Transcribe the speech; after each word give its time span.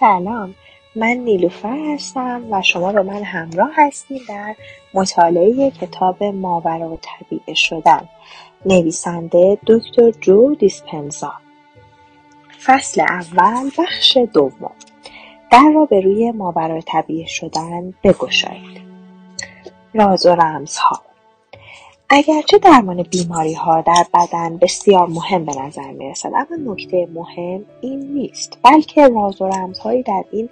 سلام. 0.00 0.54
من 0.96 1.08
نیلوفر 1.08 1.94
هستم 1.94 2.42
و 2.50 2.62
شما 2.62 2.92
با 2.92 3.02
من 3.02 3.22
همراه 3.22 3.70
هستیم 3.74 4.20
در 4.28 4.56
مطالعه 4.94 5.70
کتاب 5.70 6.24
ماورا 6.24 6.98
طبیعه 7.02 7.54
شدن. 7.54 8.08
نویسنده 8.66 9.58
دکتر 9.66 10.10
جو 10.10 10.54
دیسپنزا. 10.54 11.32
فصل 12.64 13.00
اول 13.00 13.70
بخش 13.78 14.18
دوم. 14.34 14.72
در 15.52 15.70
را 15.74 15.84
به 15.84 16.00
روی 16.00 16.30
ماورا 16.30 16.80
طبیعه 16.80 17.26
شدن 17.26 17.94
بگشایید. 18.04 18.80
راز 19.94 20.26
و 20.26 20.30
رمزها. 20.30 21.05
اگرچه 22.10 22.58
درمان 22.58 23.02
بیماری 23.02 23.54
ها 23.54 23.80
در 23.80 24.04
بدن 24.14 24.56
بسیار 24.56 25.06
مهم 25.06 25.44
به 25.44 25.52
نظر 25.62 25.92
می 25.92 26.12
اما 26.24 26.72
نکته 26.72 27.08
مهم 27.14 27.64
این 27.80 28.00
نیست 28.00 28.58
بلکه 28.62 29.08
راز 29.08 29.42
و 29.42 29.44
رمزهایی 29.44 30.02
در 30.02 30.24
این 30.32 30.48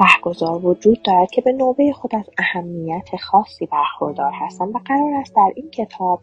رهگذار 0.00 0.66
وجود 0.66 1.02
دارد 1.02 1.30
که 1.30 1.40
به 1.40 1.52
نوبه 1.52 1.92
خود 1.92 2.14
از 2.14 2.24
اهمیت 2.38 3.16
خاصی 3.16 3.66
برخوردار 3.66 4.32
هستند 4.34 4.74
و 4.74 4.78
قرار 4.84 5.14
است 5.14 5.34
در 5.36 5.52
این 5.56 5.70
کتاب 5.70 6.20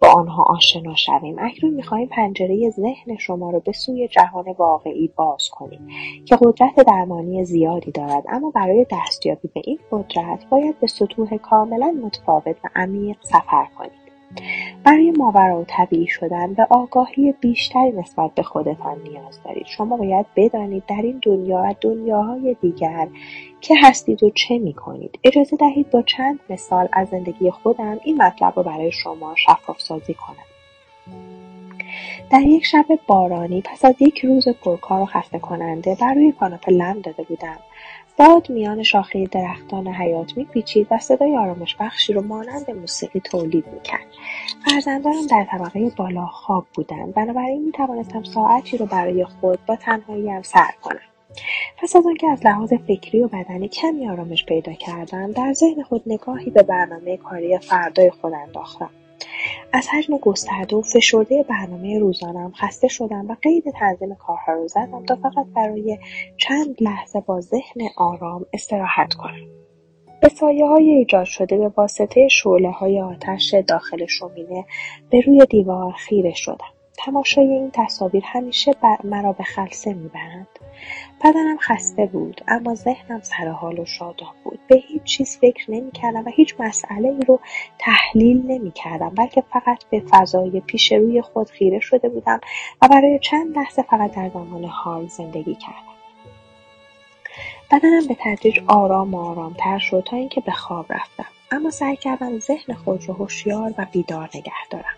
با 0.00 0.08
آنها 0.08 0.44
آشنا 0.48 0.94
شویم. 0.94 1.36
اکنون 1.38 1.74
می‌خواهیم 1.74 2.08
پنجره 2.08 2.70
ذهن 2.70 3.16
شما 3.18 3.50
را 3.50 3.58
به 3.58 3.72
سوی 3.72 4.08
جهان 4.08 4.44
واقعی 4.58 5.10
باز 5.16 5.48
کنیم 5.52 5.88
که 6.24 6.36
قدرت 6.36 6.74
درمانی 6.86 7.44
زیادی 7.44 7.90
دارد 7.90 8.24
اما 8.28 8.50
برای 8.50 8.86
دستیابی 8.90 9.48
به 9.54 9.62
این 9.64 9.78
قدرت 9.92 10.46
باید 10.50 10.80
به 10.80 10.86
سطوح 10.86 11.36
کاملا 11.36 11.94
متفاوت 12.04 12.56
و 12.64 12.68
عمیق 12.76 13.16
سفر 13.22 13.66
کنید 13.78 14.07
برای 14.84 15.10
ماورا 15.10 15.60
و 15.60 15.64
طبیعی 15.68 16.06
شدن 16.06 16.54
به 16.54 16.66
آگاهی 16.70 17.34
بیشتری 17.40 17.90
نسبت 17.90 18.34
به 18.34 18.42
خودتان 18.42 19.02
نیاز 19.02 19.42
دارید. 19.44 19.66
شما 19.66 19.96
باید 19.96 20.26
بدانید 20.36 20.82
در 20.86 21.02
این 21.02 21.20
دنیا 21.22 21.62
و 21.64 21.74
دنیاهای 21.80 22.56
دیگر 22.60 23.08
که 23.60 23.74
هستید 23.82 24.22
و 24.22 24.30
چه 24.30 24.58
می 24.58 24.74
کنید 24.74 25.18
اجازه 25.24 25.56
دهید 25.56 25.90
با 25.90 26.02
چند 26.02 26.40
مثال 26.50 26.88
از 26.92 27.08
زندگی 27.08 27.50
خودم 27.50 28.00
این 28.04 28.22
مطلب 28.22 28.52
رو 28.56 28.62
برای 28.62 28.92
شما 28.92 29.34
شفاف 29.36 29.80
سازی 29.80 30.14
کنم. 30.14 30.48
در 32.30 32.40
یک 32.40 32.64
شب 32.64 32.86
بارانی 33.06 33.62
پس 33.62 33.84
از 33.84 33.94
یک 34.00 34.18
روز 34.18 34.48
پرکار 34.48 35.02
و 35.02 35.06
خسته 35.06 35.38
کننده 35.38 35.96
بر 36.00 36.14
روی 36.14 36.32
کاناپه 36.32 36.72
لم 36.72 37.00
داده 37.00 37.22
بودم. 37.22 37.58
باد 38.18 38.50
میان 38.50 38.82
شاخه 38.82 39.26
درختان 39.26 39.88
حیات 39.88 40.36
میپیچید 40.36 40.86
و 40.90 40.98
صدای 40.98 41.36
آرامش 41.36 41.76
بخشی 41.80 42.12
رو 42.12 42.22
مانند 42.22 42.70
موسیقی 42.70 43.20
تولید 43.20 43.64
می‌کرد. 43.72 44.06
فرزندانم 44.66 45.26
در 45.26 45.46
طبقه 45.50 45.90
بالا 45.96 46.26
خواب 46.26 46.66
بودند. 46.74 47.14
بنابراین 47.14 47.64
می‌توانستم 47.64 48.22
ساعتی 48.22 48.76
رو 48.76 48.86
برای 48.86 49.24
خود 49.24 49.58
با 49.66 49.76
تنهاییم 49.76 50.42
سر 50.42 50.70
کنم. 50.82 51.00
پس 51.76 51.96
از 51.96 52.06
آنکه 52.06 52.28
از 52.28 52.46
لحاظ 52.46 52.72
فکری 52.72 53.20
و 53.20 53.28
بدنی 53.28 53.68
کمی 53.68 54.08
آرامش 54.08 54.44
پیدا 54.46 54.72
کردم 54.72 55.32
در 55.32 55.52
ذهن 55.52 55.82
خود 55.82 56.02
نگاهی 56.06 56.50
به 56.50 56.62
برنامه 56.62 57.16
کاری 57.16 57.58
فردای 57.58 58.10
خود 58.10 58.32
انداختم. 58.34 58.90
از 59.72 59.88
حجم 59.88 60.16
گسترده 60.16 60.76
و 60.76 60.82
فشرده 60.82 61.42
برنامه 61.42 61.98
روزانم 61.98 62.52
خسته 62.52 62.88
شدم 62.88 63.30
و 63.30 63.36
قید 63.42 63.64
تنظیم 63.70 64.14
کارها 64.14 64.52
رو 64.52 64.68
زدم 64.68 65.04
تا 65.04 65.16
فقط 65.16 65.46
برای 65.56 65.98
چند 66.36 66.76
لحظه 66.80 67.20
با 67.20 67.40
ذهن 67.40 67.80
آرام 67.96 68.46
استراحت 68.52 69.14
کنم. 69.14 69.48
به 70.22 70.28
سایه 70.28 70.66
های 70.66 70.90
ایجاد 70.90 71.24
شده 71.24 71.58
به 71.58 71.68
واسطه 71.68 72.28
شعله 72.28 72.70
های 72.70 73.00
آتش 73.00 73.54
داخل 73.68 74.06
شومینه 74.06 74.64
به 75.10 75.20
روی 75.20 75.46
دیوار 75.50 75.92
خیره 75.92 76.34
شدم. 76.34 76.77
تماشای 76.98 77.46
این 77.46 77.70
تصاویر 77.70 78.24
همیشه 78.26 78.74
مرا 79.04 79.32
به 79.32 79.44
خلسه 79.44 79.94
می‌برند. 79.94 80.48
بدنم 81.24 81.56
خسته 81.60 82.06
بود 82.06 82.40
اما 82.48 82.74
ذهنم 82.74 83.20
سرحال 83.20 83.78
و 83.78 83.84
شاداب 83.84 84.34
بود. 84.44 84.58
به 84.68 84.76
هیچ 84.76 85.02
چیز 85.02 85.38
فکر 85.38 85.70
نمی‌کردم 85.70 86.24
و 86.26 86.30
هیچ 86.30 86.54
مسئله 86.58 87.08
ای 87.08 87.20
رو 87.28 87.40
تحلیل 87.78 88.46
نمی‌کردم 88.46 89.08
بلکه 89.08 89.42
فقط 89.52 89.84
به 89.90 90.02
فضای 90.10 90.60
پیش 90.60 90.92
روی 90.92 91.22
خود 91.22 91.50
خیره 91.50 91.80
شده 91.80 92.08
بودم 92.08 92.40
و 92.82 92.88
برای 92.88 93.18
چند 93.18 93.58
لحظه 93.58 93.82
فقط 93.82 94.14
در 94.14 94.28
زمان 94.28 94.64
حال 94.64 95.06
زندگی 95.06 95.54
کردم. 95.54 95.98
بدنم 97.70 98.06
به 98.08 98.16
تدریج 98.20 98.60
آرام 98.66 99.14
و 99.14 99.18
آرامتر 99.18 99.78
شد 99.78 100.04
تا 100.06 100.16
اینکه 100.16 100.40
به 100.40 100.52
خواب 100.52 100.92
رفتم. 100.92 101.26
اما 101.50 101.70
سعی 101.70 101.96
کردم 101.96 102.38
ذهن 102.38 102.74
خود 102.74 103.08
را 103.08 103.14
هوشیار 103.14 103.74
و 103.78 103.86
بیدار 103.92 104.30
نگه 104.34 104.52
دارم. 104.70 104.94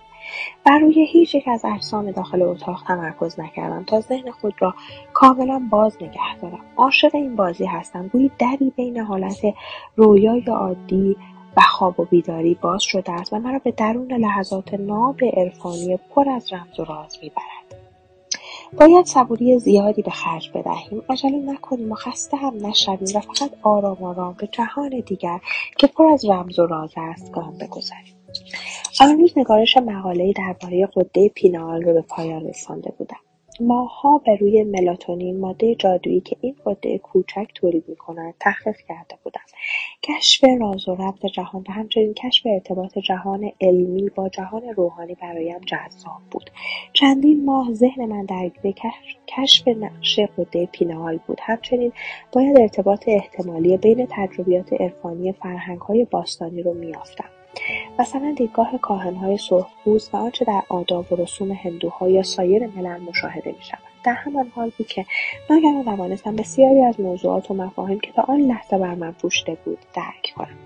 بر 0.64 0.78
روی 0.78 1.06
هیچ 1.06 1.34
یک 1.34 1.48
از 1.48 1.64
اجسام 1.64 2.10
داخل 2.10 2.42
اتاق 2.42 2.82
تمرکز 2.88 3.40
نکردم 3.40 3.84
تا 3.84 4.00
ذهن 4.00 4.30
خود 4.30 4.54
را 4.58 4.74
کاملا 5.12 5.62
باز 5.70 5.96
نگه 6.02 6.36
دارم. 6.42 6.60
عاشق 6.76 7.14
این 7.14 7.36
بازی 7.36 7.64
هستم. 7.64 8.08
گویی 8.08 8.30
دری 8.38 8.72
بین 8.76 8.98
حالت 8.98 9.40
رویای 9.96 10.40
عادی 10.40 11.16
و 11.56 11.60
خواب 11.60 12.00
و 12.00 12.04
بیداری 12.04 12.54
باز 12.54 12.82
شده 12.82 13.12
است 13.12 13.32
و 13.32 13.38
مرا 13.38 13.58
به 13.58 13.70
درون 13.70 14.12
لحظات 14.12 14.74
ناب 14.74 15.24
عرفانی 15.24 15.98
پر 16.14 16.28
از 16.28 16.52
رمز 16.52 16.80
و 16.80 16.84
راز 16.84 17.18
می‌برد. 17.22 17.60
باید 18.78 19.06
صبوری 19.06 19.58
زیادی 19.58 20.02
به 20.02 20.10
خرج 20.10 20.50
بدهیم. 20.54 21.02
عجله 21.08 21.52
نکنیم 21.52 21.92
و 21.92 21.94
خسته 21.94 22.36
هم 22.36 22.66
نشویم 22.66 23.16
و 23.16 23.20
فقط 23.20 23.50
آرام 23.62 24.02
آرام 24.02 24.36
به 24.38 24.46
جهان 24.46 25.00
دیگر 25.06 25.40
که 25.78 25.86
پر 25.86 26.06
از 26.06 26.24
رمز 26.24 26.58
و 26.58 26.66
راز 26.66 26.92
است 26.96 27.32
گام 27.32 27.58
بگذاریم. 27.60 28.14
آن 29.00 29.18
روز 29.18 29.38
نگارش 29.38 29.76
مقالهای 29.76 30.32
درباره 30.32 30.86
غده 30.86 31.28
پینال 31.28 31.82
رو 31.82 31.92
به 31.92 32.02
پایان 32.02 32.48
رسانده 32.48 32.92
بودم. 32.98 33.16
ماهها 33.60 34.18
به 34.26 34.36
روی 34.36 34.64
ملاتونین 34.64 35.40
ماده 35.40 35.74
جادویی 35.74 36.20
که 36.20 36.36
این 36.40 36.56
غده 36.64 36.98
کوچک 36.98 37.46
تولید 37.54 37.84
می‌کند 37.88 38.34
تحقیق 38.40 38.76
کرده 38.88 39.18
بودم. 39.24 39.40
کشف 40.02 40.44
راز 40.60 40.88
و 40.88 40.94
رمز 40.94 41.32
جهان 41.34 41.64
و 41.68 41.72
همچنین 41.72 42.14
کشف 42.14 42.46
ارتباط 42.46 42.98
جهان 42.98 43.52
علمی 43.60 44.10
با 44.14 44.28
جهان 44.28 44.62
روحانی 44.76 45.14
برایم 45.14 45.60
جذاب 45.60 46.20
بود. 46.30 46.50
چندین 46.92 47.44
ماه 47.44 47.72
ذهن 47.72 48.04
من 48.04 48.24
درگیر 48.24 48.74
کشف 49.28 49.68
نقش 49.68 50.20
غده 50.38 50.66
پینال 50.66 51.18
بود. 51.26 51.38
همچنین 51.42 51.92
باید 52.32 52.60
ارتباط 52.60 53.04
احتمالی 53.06 53.76
بین 53.76 54.06
تجربیات 54.10 54.72
عرفانی 54.72 55.32
فرهنگهای 55.32 56.04
باستانی 56.04 56.62
رو 56.62 56.74
میافتم 56.74 57.39
مثلا 57.98 58.34
دیدگاه 58.36 58.78
کاهنهای 58.78 59.38
سرخپوست 59.38 60.14
و 60.14 60.16
آنچه 60.16 60.44
در 60.44 60.62
آداب 60.68 61.12
و 61.12 61.16
رسوم 61.16 61.52
هندوها 61.52 62.10
یا 62.10 62.22
سایر 62.22 62.66
ملل 62.66 63.00
مشاهده 63.00 63.54
می‌شود. 63.58 63.90
در 64.04 64.12
همان 64.12 64.52
حال 64.54 64.72
بود 64.78 64.86
که 64.86 65.06
ناگهان 65.50 65.84
توانستم 65.84 66.36
بسیاری 66.36 66.84
از 66.84 67.00
موضوعات 67.00 67.50
و 67.50 67.54
مفاهیم 67.54 68.00
که 68.00 68.12
تا 68.12 68.22
آن 68.22 68.40
لحظه 68.40 68.78
بر 68.78 68.94
من 68.94 69.12
پوشیده 69.12 69.56
بود 69.64 69.78
درک 69.94 70.32
کنم. 70.36 70.56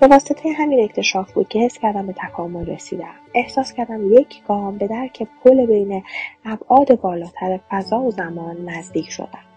به 0.00 0.06
واسطه 0.06 0.52
همین 0.52 0.84
اکتشاف 0.84 1.32
بود 1.32 1.48
که 1.48 1.58
حس 1.58 1.78
کردم 1.78 2.06
به 2.06 2.12
تکامل 2.12 2.66
رسیدم 2.66 3.14
احساس 3.34 3.72
کردم 3.72 4.12
یک 4.12 4.42
گام 4.48 4.78
به 4.78 4.86
درک 4.86 5.26
پل 5.44 5.66
بین 5.66 6.02
ابعاد 6.44 7.00
بالاتر 7.00 7.60
فضا 7.70 8.00
و 8.00 8.10
زمان 8.10 8.64
نزدیک 8.64 9.10
شدم. 9.10 9.47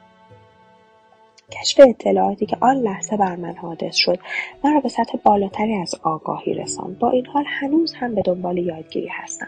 کشف 1.52 1.80
اطلاعاتی 1.90 2.46
که 2.46 2.58
آن 2.62 2.76
لحظه 2.76 3.18
بر 3.18 3.36
من 3.36 3.56
حادث 3.56 3.96
شد 3.96 4.20
مرا 4.64 4.80
به 4.80 4.90
سطح 4.90 5.18
بالاتری 5.24 5.76
از 5.76 5.96
آگاهی 6.04 6.54
رساند. 6.54 7.00
با 7.00 7.10
این 7.10 7.26
حال 7.26 7.44
هنوز 7.48 7.94
هم 7.94 8.16
به 8.16 8.22
دنبال 8.22 8.58
یادگیری 8.58 9.08
هستم. 9.12 9.48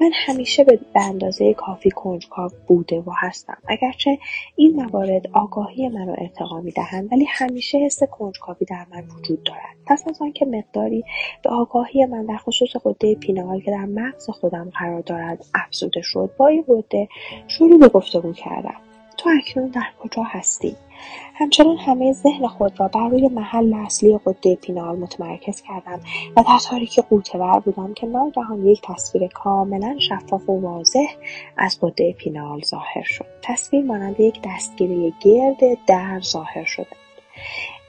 من 0.00 0.10
همیشه 0.14 0.64
به 0.64 0.78
اندازه 0.94 1.54
کافی 1.54 1.90
کنجکاو 1.90 2.50
بوده 2.66 3.00
و 3.00 3.10
هستم. 3.16 3.58
اگرچه 3.68 4.18
این 4.56 4.82
موارد 4.82 5.26
آگاهی 5.32 5.88
من 5.88 6.06
را 6.06 6.14
ارتقا 6.14 6.60
می‌دهند 6.60 7.12
ولی 7.12 7.24
همیشه 7.24 7.78
حس 7.78 8.02
کنجکاوی 8.02 8.66
در 8.66 8.86
من 8.90 9.04
وجود 9.18 9.42
دارد. 9.42 9.76
پس 9.86 10.04
از 10.08 10.22
آنکه 10.22 10.44
مقداری 10.44 11.04
به 11.42 11.50
آگاهی 11.50 12.06
من 12.06 12.26
در 12.26 12.36
خصوص 12.36 12.70
غده 12.84 13.14
پینال 13.14 13.60
که 13.60 13.70
در 13.70 13.84
مغز 13.84 14.30
خودم 14.30 14.70
قرار 14.78 15.00
دارد 15.00 15.44
افزوده 15.54 16.00
شد 16.02 16.30
با 16.38 16.46
این 16.46 16.64
غده 16.68 17.08
شروع 17.48 17.78
به 17.78 17.88
گفتگو 17.88 18.32
کردم. 18.32 18.83
تو 19.24 19.30
اکنون 19.38 19.68
در 19.68 19.86
کجا 20.00 20.22
هستی؟ 20.22 20.76
همچنان 21.34 21.76
همه 21.76 22.12
ذهن 22.12 22.46
خود 22.46 22.80
را 22.80 22.88
بر 22.88 23.08
روی 23.08 23.28
محل 23.28 23.74
اصلی 23.74 24.18
غده 24.26 24.56
پینال 24.56 24.96
متمرکز 24.96 25.62
کردم 25.62 26.00
و 26.36 26.42
در 26.42 26.58
تاریکی 26.70 27.02
غوطهور 27.02 27.60
بودم 27.60 27.94
که 27.94 28.06
ناگهان 28.06 28.66
یک 28.66 28.80
تصویر 28.82 29.28
کاملا 29.28 29.96
شفاف 29.98 30.48
و 30.48 30.60
واضح 30.60 31.06
از 31.56 31.78
غده 31.82 32.12
پینال 32.12 32.60
ظاهر 32.60 33.02
شد. 33.02 33.26
تصویر 33.42 33.84
مانند 33.84 34.20
یک 34.20 34.40
دستگیره 34.44 35.12
گرد 35.20 35.84
در 35.86 36.20
ظاهر 36.20 36.64
شده 36.64 36.86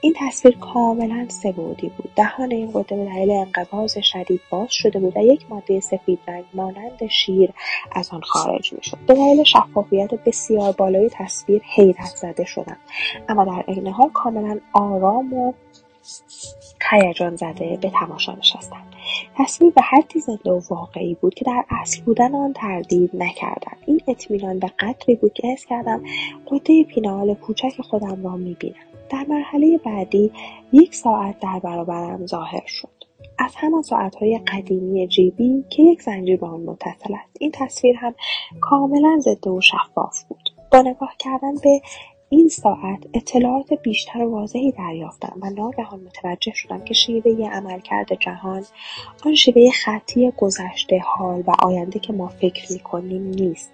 این 0.00 0.14
تصویر 0.16 0.58
کاملا 0.58 1.26
سه‌بعدی 1.28 1.88
بود. 1.88 2.10
دهان 2.16 2.52
این 2.52 2.72
غده 2.72 2.96
به 2.96 3.04
دلیل 3.04 3.30
انقباض 3.30 3.98
شدید 3.98 4.40
باز 4.50 4.72
شده 4.72 4.98
بود 4.98 5.16
و 5.16 5.20
یک 5.20 5.46
ماده 5.50 5.80
سفید 5.80 6.18
رنگ 6.28 6.44
مانند 6.54 7.06
شیر 7.06 7.52
از 7.92 8.10
آن 8.12 8.20
خارج 8.20 8.72
می‌شد. 8.72 8.98
به 9.06 9.14
دلیل 9.14 9.42
شفافیت 9.44 10.14
بسیار 10.14 10.72
بالای 10.72 11.10
تصویر 11.12 11.62
حیرت 11.64 12.16
زده 12.16 12.44
شدم 12.44 12.76
اما 13.28 13.44
در 13.44 13.64
عین 13.68 13.88
حال 13.88 14.10
کاملا 14.14 14.60
آرام 14.72 15.32
و 15.32 15.52
هیجان 16.90 17.36
زده 17.36 17.78
به 17.82 17.90
تماشا 17.90 18.32
نشستم 18.32 18.82
تصویر 19.36 19.72
به 19.72 19.82
حدی 19.82 20.20
زنده 20.20 20.50
و 20.50 20.60
واقعی 20.70 21.14
بود 21.14 21.34
که 21.34 21.44
در 21.44 21.64
اصل 21.70 22.02
بودن 22.02 22.34
آن 22.34 22.52
تردید 22.52 23.10
نکردم. 23.14 23.76
این 23.86 24.00
اطمینان 24.08 24.58
به 24.58 24.70
قدری 24.78 25.14
بود 25.14 25.32
که 25.32 25.48
حس 25.48 25.66
کردم 25.66 26.02
قده 26.46 26.84
پینال 26.84 27.34
کوچک 27.34 27.80
خودم 27.80 28.24
را 28.24 28.36
می‌بینم. 28.36 28.76
در 29.10 29.24
مرحله 29.28 29.78
بعدی 29.78 30.32
یک 30.72 30.94
ساعت 30.94 31.40
در 31.40 31.58
برابرم 31.58 32.26
ظاهر 32.26 32.64
شد. 32.66 32.88
از 33.38 33.52
همان 33.56 33.82
ساعتهای 33.82 34.38
قدیمی 34.38 35.08
جیبی 35.08 35.64
که 35.70 35.82
یک 35.82 36.02
زنجیر 36.02 36.36
به 36.36 36.46
آن 36.46 36.60
متصل 36.60 37.14
است. 37.14 37.36
این 37.40 37.50
تصویر 37.54 37.96
هم 37.96 38.14
کاملا 38.60 39.18
ضد 39.20 39.46
و 39.46 39.60
شفاف 39.60 40.22
بود. 40.28 40.50
با 40.72 40.82
نگاه 40.82 41.14
کردن 41.18 41.54
به 41.62 41.80
این 42.28 42.48
ساعت 42.48 43.06
اطلاعات 43.14 43.72
بیشتر 43.82 44.22
و 44.22 44.30
واضحی 44.30 44.72
دریافتم 44.72 45.38
و 45.42 45.50
ناگهان 45.50 46.00
متوجه 46.00 46.52
شدم 46.54 46.84
که 46.84 46.94
شیوه 46.94 47.50
عملکرد 47.52 48.14
جهان 48.20 48.64
آن 49.26 49.34
شیوه 49.34 49.70
خطی 49.70 50.32
گذشته 50.36 50.98
حال 50.98 51.44
و 51.46 51.52
آینده 51.62 51.98
که 51.98 52.12
ما 52.12 52.28
فکر 52.28 52.72
می‌کنیم 52.72 53.22
نیست. 53.22 53.72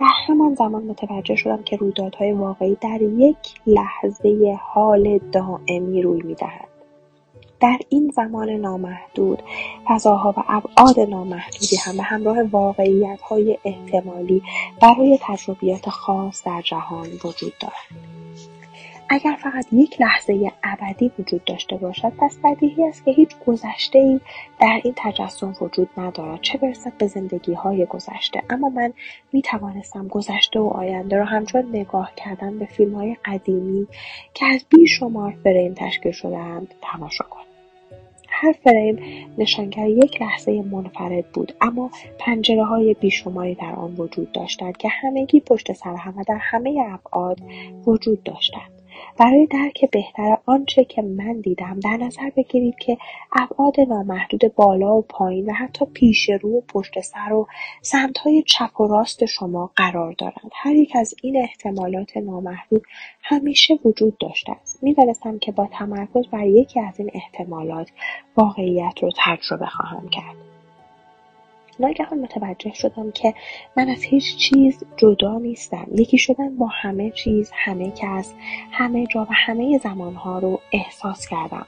در 0.00 0.06
همان 0.26 0.54
زمان 0.54 0.82
متوجه 0.82 1.36
شدم 1.36 1.62
که 1.62 1.76
رویدادهای 1.76 2.32
واقعی 2.32 2.76
در 2.80 3.02
یک 3.02 3.36
لحظه 3.66 4.58
حال 4.60 5.18
دائمی 5.32 6.02
روی 6.02 6.22
می‌دهند. 6.22 6.69
در 7.60 7.78
این 7.88 8.12
زمان 8.16 8.50
نامحدود 8.50 9.42
فضاها 9.88 10.34
و 10.36 10.42
ابعاد 10.48 11.00
نامحدودی 11.00 11.76
هم 11.76 11.96
به 11.96 12.02
همراه 12.02 12.42
واقعیتهای 12.42 13.58
احتمالی 13.64 14.42
برای 14.82 15.18
تجربیات 15.22 15.88
خاص 15.88 16.44
در 16.44 16.62
جهان 16.62 17.08
وجود 17.24 17.52
دارند. 17.60 18.20
اگر 19.12 19.36
فقط 19.42 19.66
یک 19.72 20.00
لحظه 20.00 20.52
ابدی 20.62 21.12
وجود 21.18 21.44
داشته 21.44 21.76
باشد 21.76 22.12
پس 22.18 22.38
بدیهی 22.44 22.84
است 22.84 23.04
که 23.04 23.10
هیچ 23.10 23.36
ای 23.94 24.20
در 24.60 24.80
این 24.84 24.94
تجسم 24.96 25.56
وجود 25.60 25.88
ندارد. 25.96 26.40
چه 26.40 26.58
برسد 26.58 26.92
به 26.98 27.06
زندگی 27.06 27.54
های 27.54 27.86
گذشته. 27.86 28.42
اما 28.50 28.68
من 28.68 28.92
می 29.32 29.42
توانستم 29.42 30.08
گذشته 30.08 30.60
و 30.60 30.68
آینده 30.68 31.16
را 31.16 31.24
همچون 31.24 31.68
نگاه 31.72 32.12
کردن 32.16 32.58
به 32.58 32.66
فیلم 32.66 32.94
های 32.94 33.16
قدیمی 33.24 33.86
که 34.34 34.46
از 34.46 34.64
بیشمار 34.70 35.34
فریم 35.44 35.74
تشکیل 35.74 36.12
شدهاند 36.12 36.74
تماشا 36.82 37.24
کنم. 37.30 37.49
هر 38.42 38.52
فریم 38.52 38.98
نشانگر 39.38 39.88
یک 39.88 40.22
لحظه 40.22 40.62
منفرد 40.62 41.32
بود. 41.32 41.52
اما 41.60 41.90
پنجره 42.18 42.64
های 42.64 42.94
بیشماری 42.94 43.54
در 43.54 43.72
آن 43.72 43.94
وجود 43.94 44.32
داشتند 44.32 44.76
که 44.76 44.88
همگی 44.88 45.40
پشت 45.40 45.72
سر 45.72 45.94
هم 45.96 46.18
و 46.18 46.24
در 46.28 46.38
همه 46.40 46.84
ابعاد 46.92 47.40
وجود 47.86 48.22
داشتند. 48.22 48.79
برای 49.18 49.46
درک 49.46 49.90
بهتر 49.90 50.38
آنچه 50.46 50.84
که 50.84 51.02
من 51.02 51.40
دیدم 51.40 51.80
در 51.80 51.96
نظر 51.96 52.30
بگیرید 52.36 52.78
که 52.78 52.98
ابعاد 53.32 53.80
نامحدود 53.80 54.54
بالا 54.54 54.96
و 54.96 55.02
پایین 55.02 55.50
و 55.50 55.52
حتی 55.52 55.84
پیش 55.84 56.30
رو 56.42 56.58
و 56.58 56.60
پشت 56.60 57.00
سر 57.00 57.32
و 57.32 57.46
سمتهای 57.82 58.42
چپ 58.46 58.80
و 58.80 58.86
راست 58.86 59.26
شما 59.26 59.70
قرار 59.76 60.14
دارند. 60.18 60.50
هر 60.52 60.74
یک 60.74 60.96
از 60.96 61.14
این 61.22 61.36
احتمالات 61.36 62.16
نامحدود 62.16 62.82
همیشه 63.22 63.78
وجود 63.84 64.18
داشته 64.18 64.52
است. 64.52 64.82
می‌دانستم 64.82 65.38
که 65.38 65.52
با 65.52 65.68
تمرکز 65.72 66.26
بر 66.26 66.46
یکی 66.46 66.80
از 66.80 67.00
این 67.00 67.10
احتمالات 67.14 67.88
واقعیت 68.36 68.94
رو 69.02 69.10
تجربه 69.24 69.66
خواهم 69.66 70.08
کرد. 70.08 70.49
ناگهان 71.80 72.18
متوجه 72.18 72.72
شدم 72.74 73.10
که 73.10 73.34
من 73.76 73.88
از 73.88 74.02
هیچ 74.02 74.36
چیز 74.36 74.84
جدا 74.96 75.38
نیستم. 75.38 75.86
یکی 75.94 76.18
شدن 76.18 76.56
با 76.56 76.66
همه 76.66 77.10
چیز 77.10 77.50
همه 77.54 77.92
کس 77.96 78.34
همه 78.72 79.06
جا 79.06 79.22
و 79.22 79.28
همه 79.30 79.78
زمانها 79.78 80.38
رو 80.38 80.60
احساس 80.72 81.28
کردم. 81.28 81.66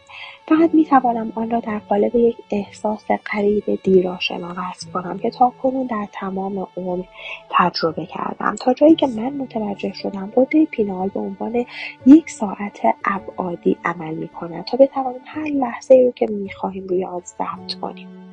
فقط 0.48 0.74
می 0.74 0.84
توانم 0.84 1.32
آن 1.34 1.50
را 1.50 1.60
در 1.60 1.78
قالب 1.78 2.14
یک 2.14 2.36
احساس 2.50 3.04
قریب 3.24 3.82
دیراشنا 3.82 4.54
وصف 4.56 4.92
کنم 4.92 5.18
که 5.18 5.30
تا 5.30 5.52
کنون 5.62 5.86
در 5.86 6.08
تمام 6.12 6.66
عمر 6.76 7.04
تجربه 7.50 8.06
کردم. 8.06 8.54
تا 8.60 8.74
جایی 8.74 8.94
که 8.94 9.06
من 9.06 9.32
متوجه 9.32 9.92
شدم 9.92 10.32
قده 10.36 10.64
پینال 10.64 11.08
به 11.08 11.20
عنوان 11.20 11.64
یک 12.06 12.30
ساعت 12.30 12.80
ابعادی 13.04 13.76
عمل 13.84 14.14
می 14.14 14.28
کند 14.28 14.64
تا 14.64 14.76
بتوانیم 14.76 15.20
هر 15.26 15.44
لحظه 15.44 15.94
رو 15.94 16.12
که 16.12 16.26
می 16.26 16.50
خواهیم 16.50 16.86
روی 16.86 17.04
آن 17.04 17.22
ضبط 17.24 17.74
کنیم. 17.80 18.31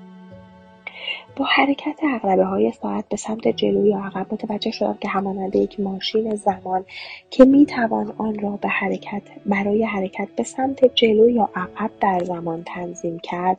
با 1.35 1.45
حرکت 1.45 1.99
های 2.23 2.71
ساعت 2.71 3.09
به 3.09 3.17
سمت 3.17 3.47
جلو 3.47 3.85
یا 3.85 3.97
عقب 3.97 4.33
متوجه 4.33 4.71
شدم 4.71 4.97
که 5.01 5.07
همانند 5.07 5.55
یک 5.55 5.79
ماشین 5.79 6.35
زمان 6.35 6.85
که 7.29 7.45
می‌توان 7.45 8.13
آن 8.17 8.39
را 8.39 8.49
به 8.49 8.69
حرکت 8.69 9.21
برای 9.45 9.83
حرکت 9.83 10.27
به 10.35 10.43
سمت 10.43 10.95
جلو 10.95 11.29
یا 11.29 11.49
عقب 11.55 11.91
در 12.01 12.19
زمان 12.19 12.63
تنظیم 12.63 13.19
کرد 13.19 13.57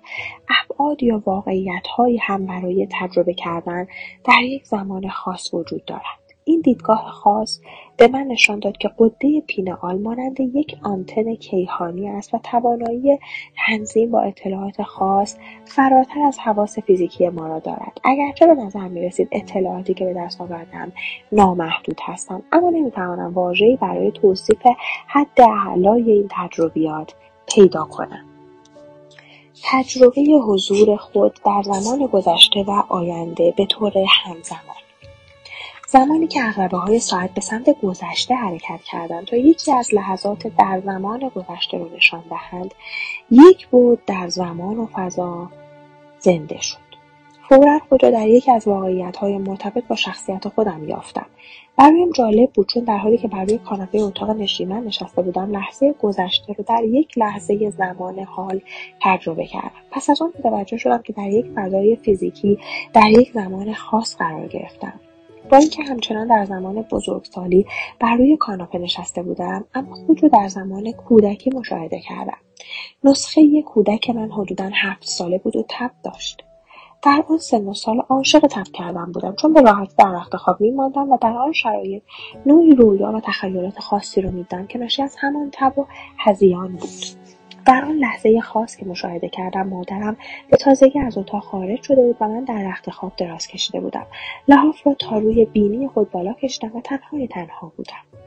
ابعاد 0.48 1.02
یا 1.02 1.22
واقعیتهایی 1.26 2.16
هم 2.16 2.46
برای 2.46 2.88
تجربه 3.00 3.34
کردن 3.34 3.86
در 4.24 4.42
یک 4.42 4.66
زمان 4.66 5.08
خاص 5.08 5.54
وجود 5.54 5.84
دارد 5.84 6.29
این 6.50 6.60
دیدگاه 6.60 7.10
خاص 7.10 7.60
به 7.96 8.08
من 8.08 8.22
نشان 8.22 8.58
داد 8.58 8.76
که 8.76 8.90
قده 8.98 9.40
پینه‌آل 9.40 9.98
مانند 9.98 10.40
یک 10.40 10.76
آنتن 10.82 11.34
کیهانی 11.34 12.08
است 12.08 12.34
و 12.34 12.38
توانایی 12.38 13.18
تنظیم 13.66 14.10
با 14.10 14.20
اطلاعات 14.20 14.82
خاص 14.82 15.36
فراتر 15.64 16.20
از 16.20 16.38
حواس 16.38 16.78
فیزیکی 16.78 17.28
ما 17.28 17.46
را 17.46 17.58
دارد. 17.58 18.00
اگرچه 18.04 18.46
به 18.46 18.54
نظر 18.54 18.88
می 18.88 19.00
رسید 19.00 19.28
اطلاعاتی 19.32 19.94
که 19.94 20.04
به 20.04 20.14
دست 20.14 20.40
آوردم 20.40 20.92
نامحدود 21.32 22.00
هستند 22.02 22.42
اما 22.52 22.70
نمی‌توانم 22.70 23.34
واژهای 23.34 23.76
برای 23.76 24.10
توصیف 24.10 24.66
حد 25.06 25.40
اعلای 25.40 26.12
این 26.12 26.28
تجربیات 26.30 27.14
پیدا 27.54 27.84
کنم. 27.84 28.24
تجربه 29.64 30.22
حضور 30.46 30.96
خود 30.96 31.32
در 31.44 31.62
زمان 31.62 32.06
گذشته 32.06 32.62
و 32.62 32.82
آینده 32.88 33.54
به 33.56 33.66
طور 33.66 33.92
همزمان 34.24 34.79
زمانی 35.92 36.26
که 36.26 36.40
های 36.72 36.98
ساعت 36.98 37.34
به 37.34 37.40
سمت 37.40 37.80
گذشته 37.82 38.34
حرکت 38.34 38.80
کردند 38.84 39.26
تا 39.26 39.36
یکی 39.36 39.72
از 39.72 39.94
لحظات 39.94 40.46
در 40.46 40.82
زمان 40.84 41.28
گذشته 41.28 41.78
رو 41.78 41.96
نشان 41.96 42.24
دهند 42.30 42.74
یک 43.30 43.66
بود 43.66 44.04
در 44.06 44.28
زمان 44.28 44.78
و 44.78 44.86
فضا 44.86 45.50
زنده 46.18 46.60
شد. 46.60 46.78
فورا 47.48 47.80
خود 47.88 48.02
را 48.02 48.10
در 48.10 48.28
یکی 48.28 48.50
از 48.50 48.68
های 49.20 49.38
مرتبط 49.38 49.84
با 49.84 49.96
شخصیت 49.96 50.48
خودم 50.48 50.88
یافتم. 50.88 51.26
برایم 51.76 52.10
جالب 52.10 52.50
بود 52.50 52.68
چون 52.74 52.84
در 52.84 52.98
حالی 52.98 53.18
که 53.18 53.28
بر 53.28 53.44
روی 53.44 53.58
کاناپه 53.58 53.98
اتاق 53.98 54.30
نشیمن 54.30 54.84
نشسته 54.84 55.22
بودم 55.22 55.50
لحظه 55.50 55.94
گذشته 56.02 56.52
رو 56.52 56.64
در 56.68 56.84
یک 56.84 57.18
لحظه 57.18 57.70
زمان 57.70 58.18
حال 58.18 58.60
تجربه 59.02 59.46
کردم. 59.46 59.70
پس 59.90 60.10
از 60.10 60.22
آن 60.22 60.32
متوجه 60.38 60.76
شدم 60.76 61.02
که 61.02 61.12
در 61.12 61.28
یک 61.28 61.46
فضای 61.56 61.96
فیزیکی 61.96 62.58
در 62.92 63.10
یک 63.10 63.32
زمان 63.32 63.74
خاص 63.74 64.16
قرار 64.16 64.48
گرفتم. 64.48 65.00
با 65.50 65.56
اینکه 65.56 65.82
همچنان 65.82 66.26
در 66.26 66.44
زمان 66.44 66.82
بزرگسالی 66.82 67.66
بر 68.00 68.16
روی 68.16 68.36
کاناپه 68.36 68.78
نشسته 68.78 69.22
بودم 69.22 69.64
اما 69.74 69.94
خود 69.94 70.22
رو 70.22 70.28
در 70.28 70.48
زمان 70.48 70.92
کودکی 70.92 71.50
مشاهده 71.50 72.00
کردم. 72.00 72.38
نسخه 73.04 73.62
کودک 73.62 74.10
من 74.10 74.30
حدودا 74.30 74.70
هفت 74.74 75.04
ساله 75.04 75.38
بود 75.38 75.56
و 75.56 75.64
تب 75.68 75.90
داشت. 76.04 76.44
در 77.02 77.24
آن 77.30 77.38
سن 77.38 77.64
و 77.68 77.74
سال 77.74 77.98
عاشق 77.98 78.40
تب 78.40 78.66
کردن 78.72 79.12
بودم 79.12 79.34
چون 79.34 79.52
به 79.52 79.60
راحتی 79.60 79.94
در 79.98 80.12
رخت 80.12 80.36
خواب 80.36 80.60
میماندم 80.60 81.12
و 81.12 81.18
در 81.20 81.32
آن 81.32 81.52
شرایط 81.52 82.02
نوعی 82.46 82.74
رویا 82.74 83.12
و 83.12 83.20
تخیلات 83.20 83.78
خاصی 83.78 84.20
رو 84.20 84.30
میدم 84.30 84.66
که 84.66 84.78
ناشی 84.78 85.02
از 85.02 85.16
همان 85.18 85.50
تب 85.52 85.78
و 85.78 85.86
هزیان 86.18 86.72
بود. 86.72 87.19
در 87.66 87.84
آن 87.84 87.96
لحظه 87.96 88.40
خاص 88.40 88.76
که 88.76 88.86
مشاهده 88.86 89.28
کردم 89.28 89.68
مادرم 89.68 90.16
به 90.50 90.56
تازگی 90.56 90.98
از 90.98 91.18
اتاق 91.18 91.42
خارج 91.42 91.82
شده 91.82 92.02
بود 92.02 92.16
و 92.20 92.28
من 92.28 92.44
در 92.44 92.68
رخت 92.68 92.90
خواب 92.90 93.12
دراز 93.16 93.46
کشیده 93.46 93.80
بودم. 93.80 94.06
لحاف 94.48 94.86
را 94.86 94.94
تا 94.94 95.18
روی 95.18 95.44
بینی 95.44 95.88
خود 95.88 96.10
بالا 96.10 96.32
کشیدم 96.32 96.76
و 96.76 96.80
تنهای 96.80 97.28
تنها 97.28 97.72
بودم. 97.76 98.20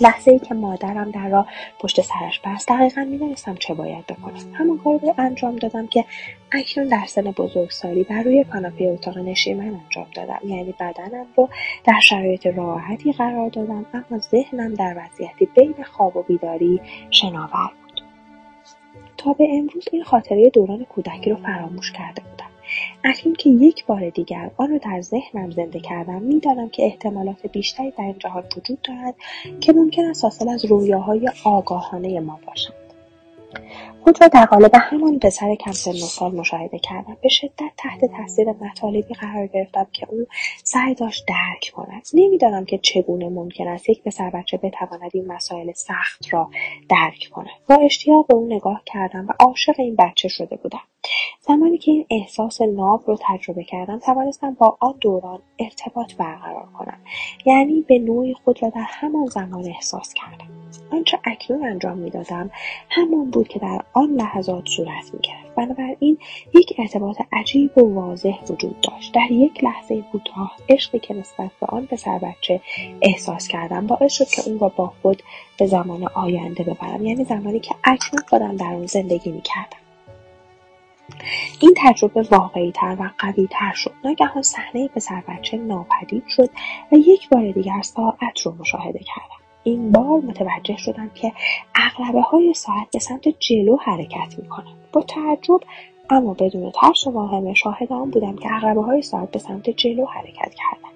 لحظه 0.00 0.30
ای 0.30 0.38
که 0.38 0.54
مادرم 0.54 1.10
در 1.10 1.28
را 1.28 1.46
پشت 1.80 2.00
سرش 2.00 2.40
بست 2.44 2.68
دقیقا 2.68 3.04
می‌دانستم 3.04 3.54
چه 3.54 3.74
باید 3.74 4.06
بکنم. 4.06 4.54
همان 4.54 4.78
کاری 4.78 4.98
رو 4.98 5.14
انجام 5.18 5.56
دادم 5.56 5.86
که 5.86 6.04
اکنون 6.52 6.88
در 6.88 7.06
سن 7.06 7.22
بزرگسالی 7.22 8.04
بر 8.04 8.22
روی 8.22 8.44
کاناپه 8.44 8.84
اتاق 8.84 9.18
نشیمن 9.18 9.64
انجام 9.64 10.06
دادم. 10.14 10.38
یعنی 10.44 10.74
بدنم 10.80 11.26
رو 11.36 11.48
در 11.84 12.00
شرایط 12.02 12.46
راحتی 12.46 13.12
قرار 13.12 13.48
دادم 13.48 13.86
اما 13.94 14.18
ذهنم 14.18 14.74
در 14.74 14.96
وضعیتی 14.96 15.46
بین 15.46 15.74
خواب 15.84 16.16
و 16.16 16.22
بیداری 16.22 16.80
شناور 17.10 17.81
تا 19.24 19.32
به 19.32 19.48
امروز 19.58 19.84
این 19.92 20.04
خاطره 20.04 20.50
دوران 20.50 20.84
کودکی 20.84 21.30
رو 21.30 21.36
فراموش 21.36 21.92
کرده 21.92 22.22
بودم. 22.22 22.50
اکنون 23.04 23.34
که 23.34 23.50
یک 23.50 23.86
بار 23.86 24.10
دیگر 24.10 24.50
آن 24.56 24.70
را 24.70 24.78
در 24.78 25.00
ذهنم 25.00 25.50
زنده 25.50 25.80
کردم 25.80 26.22
می‌دانم 26.22 26.68
که 26.68 26.84
احتمالات 26.84 27.46
بیشتری 27.46 27.90
در 27.90 28.04
این 28.04 28.18
جهان 28.18 28.44
وجود 28.56 28.78
دارد 28.82 29.14
که 29.60 29.72
ممکن 29.72 30.04
است 30.04 30.24
حاصل 30.24 30.48
از 30.48 30.64
رویاهای 30.64 31.30
آگاهانه 31.44 32.20
ما 32.20 32.40
باشند 32.46 32.81
خود 34.04 34.22
را 34.22 34.28
در 34.28 34.44
قالب 34.44 34.70
همان 34.74 35.18
پسر 35.18 35.54
کم 35.54 35.72
سن 35.72 35.90
و 35.90 35.94
سال 35.94 36.34
مشاهده 36.34 36.78
کردم. 36.78 37.16
به 37.22 37.28
شدت 37.28 37.72
تحت 37.76 38.04
تاثیر 38.04 38.46
مطالبی 38.52 39.14
قرار 39.14 39.46
گرفتم 39.46 39.86
که 39.92 40.06
او 40.10 40.26
سعی 40.64 40.94
داشت 40.94 41.24
درک 41.28 41.72
کند. 41.74 42.02
نمی‌دانم 42.14 42.64
که 42.64 42.78
چگونه 42.78 43.28
ممکن 43.28 43.68
است 43.68 43.88
یک 43.88 44.02
پسر 44.02 44.30
بچه 44.30 44.56
بتواند 44.56 45.10
این 45.14 45.32
مسائل 45.32 45.72
سخت 45.72 46.34
را 46.34 46.50
درک 46.88 47.28
کند. 47.32 47.46
با 47.68 47.74
اشتیاق 47.74 48.26
به 48.26 48.34
او 48.34 48.46
نگاه 48.46 48.82
کردم 48.86 49.26
و 49.28 49.32
عاشق 49.40 49.74
این 49.78 49.96
بچه 49.96 50.28
شده 50.28 50.56
بودم. 50.56 50.80
زمانی 51.40 51.78
که 51.78 51.90
این 51.90 52.06
احساس 52.10 52.60
ناب 52.60 53.02
رو 53.06 53.18
تجربه 53.20 53.64
کردم 53.64 53.98
توانستم 53.98 54.54
با 54.54 54.76
آن 54.80 54.94
دوران 55.00 55.42
ارتباط 55.58 56.14
برقرار 56.14 56.68
کنم. 56.78 56.98
یعنی 57.46 57.80
به 57.80 57.98
نوعی 57.98 58.34
خود 58.34 58.62
را 58.62 58.68
در 58.68 58.86
همان 58.88 59.26
زمان 59.26 59.68
احساس 59.68 60.14
کردم. 60.14 60.48
آنچه 60.92 61.18
اکنون 61.24 61.66
انجام 61.66 61.98
می‌دادم 61.98 62.50
همان 62.90 63.30
بود 63.30 63.48
که 63.48 63.58
در 63.58 63.80
آن 63.92 64.10
لحظات 64.10 64.66
صورت 64.66 65.14
می‌گرفت. 65.14 65.54
بنابراین 65.56 66.18
یک 66.54 66.74
ارتباط 66.78 67.22
عجیب 67.32 67.78
و 67.78 67.94
واضح 67.94 68.42
وجود 68.50 68.80
داشت. 68.80 69.14
در 69.14 69.32
یک 69.32 69.64
لحظه 69.64 70.02
کوتاه 70.02 70.52
عشقی 70.68 70.98
که 70.98 71.14
نسبت 71.14 71.50
به 71.60 71.66
آن 71.66 71.86
پسر 71.86 72.18
بچه 72.18 72.60
احساس 73.02 73.48
کردم 73.48 73.86
باعث 73.86 74.12
شد 74.12 74.28
که 74.28 74.42
اون 74.46 74.58
را 74.58 74.68
با 74.68 74.92
خود 75.02 75.22
به 75.58 75.66
زمان 75.66 76.04
آینده 76.14 76.64
ببرم. 76.64 77.06
یعنی 77.06 77.24
زمانی 77.24 77.60
که 77.60 77.74
اکنون 77.84 78.22
خودم 78.28 78.56
در 78.56 78.72
اون 78.72 78.86
زندگی 78.86 79.30
می‌کردم. 79.30 79.81
این 81.60 81.74
تجربه 81.76 82.22
واقعیتر 82.30 82.96
و 83.00 83.10
قویتر 83.18 83.72
شد. 83.74 83.92
ناگهان 84.04 84.42
صحنه 84.42 84.88
پسر 84.88 85.22
بچه 85.28 85.56
ناپدید 85.56 86.24
شد 86.28 86.50
و 86.92 86.96
یک 86.96 87.28
بار 87.28 87.50
دیگر 87.50 87.82
ساعت 87.82 88.40
رو 88.44 88.54
مشاهده 88.58 88.98
کردم. 88.98 89.42
این 89.64 89.92
بار 89.92 90.20
متوجه 90.20 90.76
شدم 90.76 91.10
که 91.14 91.32
اغلبه 91.74 92.20
های 92.20 92.54
ساعت 92.54 92.90
به 92.92 92.98
سمت 92.98 93.28
جلو 93.28 93.76
حرکت 93.76 94.38
می 94.38 94.48
با 94.92 95.02
تعجب 95.02 95.60
اما 96.10 96.34
بدون 96.34 96.70
ترس 96.70 97.06
و 97.06 97.10
واهمه 97.10 97.54
شاهد 97.54 97.92
آن 97.92 98.10
بودم 98.10 98.36
که 98.36 98.48
اغلبه 98.52 98.82
های 98.82 99.02
ساعت 99.02 99.30
به 99.30 99.38
سمت 99.38 99.70
جلو 99.70 100.06
حرکت 100.06 100.54
کردند. 100.54 100.92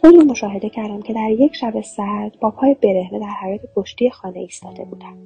خود 0.00 0.16
را 0.16 0.24
مشاهده 0.24 0.68
کردم 0.68 1.02
که 1.02 1.12
در 1.12 1.30
یک 1.30 1.56
شب 1.56 1.80
سرد 1.80 2.38
با 2.40 2.50
پای 2.50 2.76
برهنه 2.82 3.18
در 3.18 3.34
حیات 3.42 3.60
پشتی 3.76 4.10
خانه 4.10 4.38
ایستاده 4.38 4.84
بودم. 4.84 5.18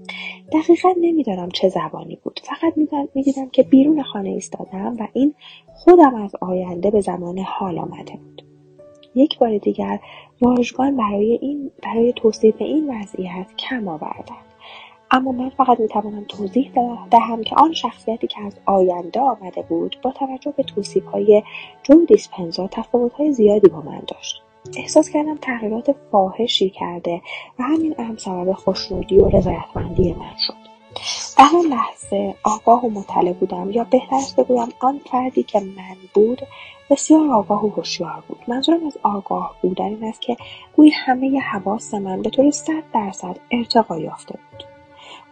دقیقا 0.53 0.89
نمی‌دانم 1.01 1.49
چه 1.51 1.69
زبانی 1.69 2.19
بود. 2.25 2.41
فقط 2.45 2.73
می‌دیدم 3.15 3.49
که 3.49 3.63
بیرون 3.63 4.03
خانه 4.03 4.29
ایستادم 4.29 4.97
و 4.99 5.09
این 5.13 5.35
خودم 5.75 6.15
از 6.15 6.33
آینده 6.41 6.91
به 6.91 7.01
زمان 7.01 7.39
حال 7.39 7.79
آمده 7.79 8.13
بود. 8.13 8.43
یک 9.15 9.39
بار 9.39 9.59
دیگر 9.59 10.01
واژگان 10.41 10.97
برای 10.97 11.39
این 11.43 11.71
برای 11.83 12.13
توصیف 12.13 12.55
این 12.59 13.01
وضعیت 13.01 13.47
کم 13.59 13.89
آوردند. 13.89 14.51
اما 15.11 15.33
من 15.33 15.49
فقط 15.49 15.81
می‌توانم 15.81 16.25
توضیح 16.29 16.73
دهم 17.11 17.43
که 17.43 17.57
آن 17.57 17.73
شخصیتی 17.73 18.27
که 18.27 18.43
از 18.43 18.57
آینده 18.67 19.21
آمده 19.21 19.63
بود 19.63 19.97
با 20.03 20.11
توجه 20.11 20.55
به 20.57 20.63
توصیف 20.63 21.05
های 21.05 21.43
جو 21.83 22.07
دیسپنزا 22.07 22.69
تفاوت 22.69 23.31
زیادی 23.31 23.69
با 23.69 23.81
من 23.81 24.03
داشت. 24.07 24.43
احساس 24.77 25.11
کردم 25.11 25.37
تغییرات 25.37 25.97
فاحشی 26.13 26.71
کرده 26.71 27.23
و 27.59 27.63
همین 27.63 27.95
هم 27.99 28.17
سبب 28.17 28.53
خوشنودی 28.53 29.19
و 29.19 29.29
رضایتمندی 29.29 30.13
من 30.13 30.37
شد. 30.47 30.71
در 31.39 31.49
آن 31.55 31.67
لحظه 31.67 32.35
آگاه 32.43 32.85
و 32.85 32.91
مطلع 32.91 33.33
بودم 33.33 33.71
یا 33.71 33.85
بهتر 33.85 34.17
است 34.17 34.37
بگویم 34.37 34.69
آن 34.81 35.01
فردی 35.11 35.43
که 35.43 35.61
من 35.61 35.97
بود 36.15 36.43
بسیار 36.91 37.31
آگاه 37.31 37.65
و 37.65 37.69
هوشیار 37.69 38.25
بود. 38.29 38.39
منظورم 38.49 38.87
از 38.87 38.99
آگاه 39.03 39.57
بودن 39.63 39.85
این 39.85 40.05
است 40.05 40.21
که 40.21 40.37
گویی 40.77 40.91
همه 40.91 41.41
حواس 41.41 41.95
من 41.95 42.23
به 42.23 42.31
طور 42.31 42.51
صد 42.51 42.83
درصد 42.95 43.37
ارتقا 43.51 43.99
یافته 43.99 44.35
بود. 44.51 44.70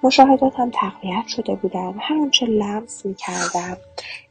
مشاهداتم 0.02 0.70
تقویت 0.70 1.26
شده 1.26 1.54
بودند 1.54 1.94
هر 1.98 2.16
آنچه 2.16 2.46
لمس 2.46 3.06
می‌کردم 3.06 3.76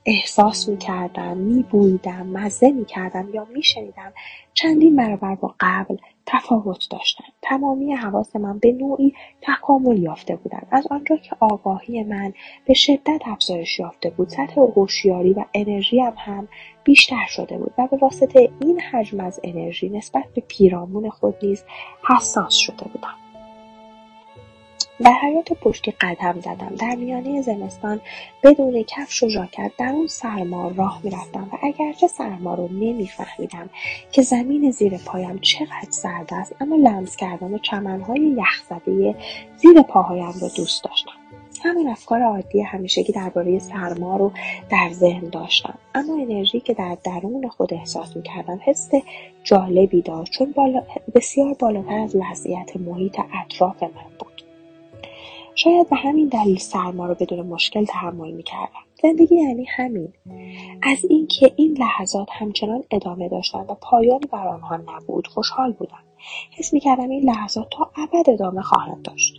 احساس 0.05 0.69
می‌کردم 0.69 1.37
میبویدم 1.37 2.27
مزه 2.27 2.71
می‌کردم 2.71 3.29
یا 3.33 3.47
میشنیدم 3.53 4.13
چندین 4.53 4.95
برابر 4.95 5.35
با 5.35 5.55
قبل 5.59 5.97
تفاوت 6.25 6.87
داشتند 6.91 7.33
تمامی 7.41 7.93
حواس 7.93 8.35
من 8.35 8.59
به 8.59 8.71
نوعی 8.71 9.13
تکامل 9.41 9.97
یافته 9.97 10.35
بودند 10.35 10.67
از 10.71 10.87
آنجا 10.91 11.17
که 11.17 11.35
آگاهی 11.39 12.03
من 12.03 12.33
به 12.65 12.73
شدت 12.73 13.21
افزایش 13.25 13.79
یافته 13.79 14.09
بود 14.09 14.29
سطح 14.29 14.61
هوشیاری 14.61 15.33
و 15.33 15.45
انرژیم 15.53 16.13
هم 16.17 16.47
بیشتر 16.83 17.25
شده 17.27 17.57
بود 17.57 17.73
و 17.77 17.87
به 17.87 17.97
واسطه 17.97 18.49
این 18.61 18.81
حجم 18.81 19.19
از 19.19 19.39
انرژی 19.43 19.89
نسبت 19.89 20.25
به 20.35 20.43
پیرامون 20.47 21.09
خود 21.09 21.35
نیز 21.43 21.63
حساس 22.09 22.53
شده 22.53 22.85
بودم. 22.93 23.26
در 24.99 25.13
حیات 25.13 25.53
پشتی 25.53 25.91
قدم 25.91 26.39
زدم. 26.39 26.75
در 26.79 26.95
میانه 26.95 27.41
زمستان 27.41 28.01
بدون 28.43 28.83
کفش 28.83 29.23
و 29.23 29.29
ژاکت 29.29 29.71
در 29.77 29.89
اون 29.89 30.07
سرما 30.07 30.67
راه 30.67 30.99
می‌رفتم 31.03 31.49
و 31.53 31.57
اگرچه 31.63 32.07
سرما 32.07 32.53
رو 32.55 32.67
نمیفهمیدم 32.67 33.69
که 34.11 34.21
زمین 34.21 34.71
زیر 34.71 34.97
پایم 34.97 35.39
چقدر 35.39 35.87
سرد 35.89 36.33
است 36.33 36.55
اما 36.59 36.75
لمس 36.75 37.15
کردن 37.15 37.57
چمنهای 37.57 38.35
یخزده 38.37 39.15
زیر 39.57 39.81
پاهایم 39.81 40.33
رو 40.41 40.49
دوست 40.55 40.83
داشتم. 40.83 41.11
همین 41.63 41.89
افکار 41.89 42.21
عادی 42.21 42.61
همیشگی 42.61 43.13
درباره 43.13 43.59
سرما 43.59 44.17
رو 44.17 44.31
در 44.69 44.89
ذهن 44.91 45.29
داشتم. 45.29 45.77
اما 45.95 46.13
انرژی 46.21 46.59
که 46.59 46.73
در 46.73 46.97
درون 47.03 47.49
خود 47.49 47.73
احساس 47.73 48.15
می‌کردم 48.15 48.59
حس 48.63 48.91
جالبی 49.43 50.01
داشت 50.01 50.31
چون 50.31 50.51
بالا 50.51 50.83
بسیار 51.15 51.53
بالاتر 51.53 51.99
از 51.99 52.15
وضعیت 52.15 52.77
محیط 52.77 53.19
اطراف 53.45 53.83
من 53.83 53.89
بود. 54.19 54.46
شاید 55.57 55.89
به 55.89 55.95
همین 55.95 56.27
دلیل 56.27 56.57
سرما 56.57 57.07
رو 57.07 57.15
بدون 57.15 57.39
مشکل 57.39 57.85
تحمل 57.85 58.31
می‌کردم. 58.31 58.79
زندگی 59.01 59.35
یعنی 59.35 59.65
همین. 59.65 60.13
از 60.81 61.05
اینکه 61.09 61.53
این 61.55 61.77
لحظات 61.79 62.27
همچنان 62.31 62.83
ادامه 62.91 63.29
داشتن 63.29 63.59
و 63.59 63.75
پایانی 63.81 64.27
بر 64.31 64.47
آنها 64.47 64.77
نبود 64.77 65.27
خوشحال 65.27 65.71
بودم. 65.71 66.03
حس 66.57 66.73
می‌کردم 66.73 67.09
این 67.09 67.23
لحظات 67.23 67.67
تا 67.71 67.91
ابد 67.97 68.29
ادامه 68.29 68.61
خواهند 68.61 69.01
داشت. 69.01 69.36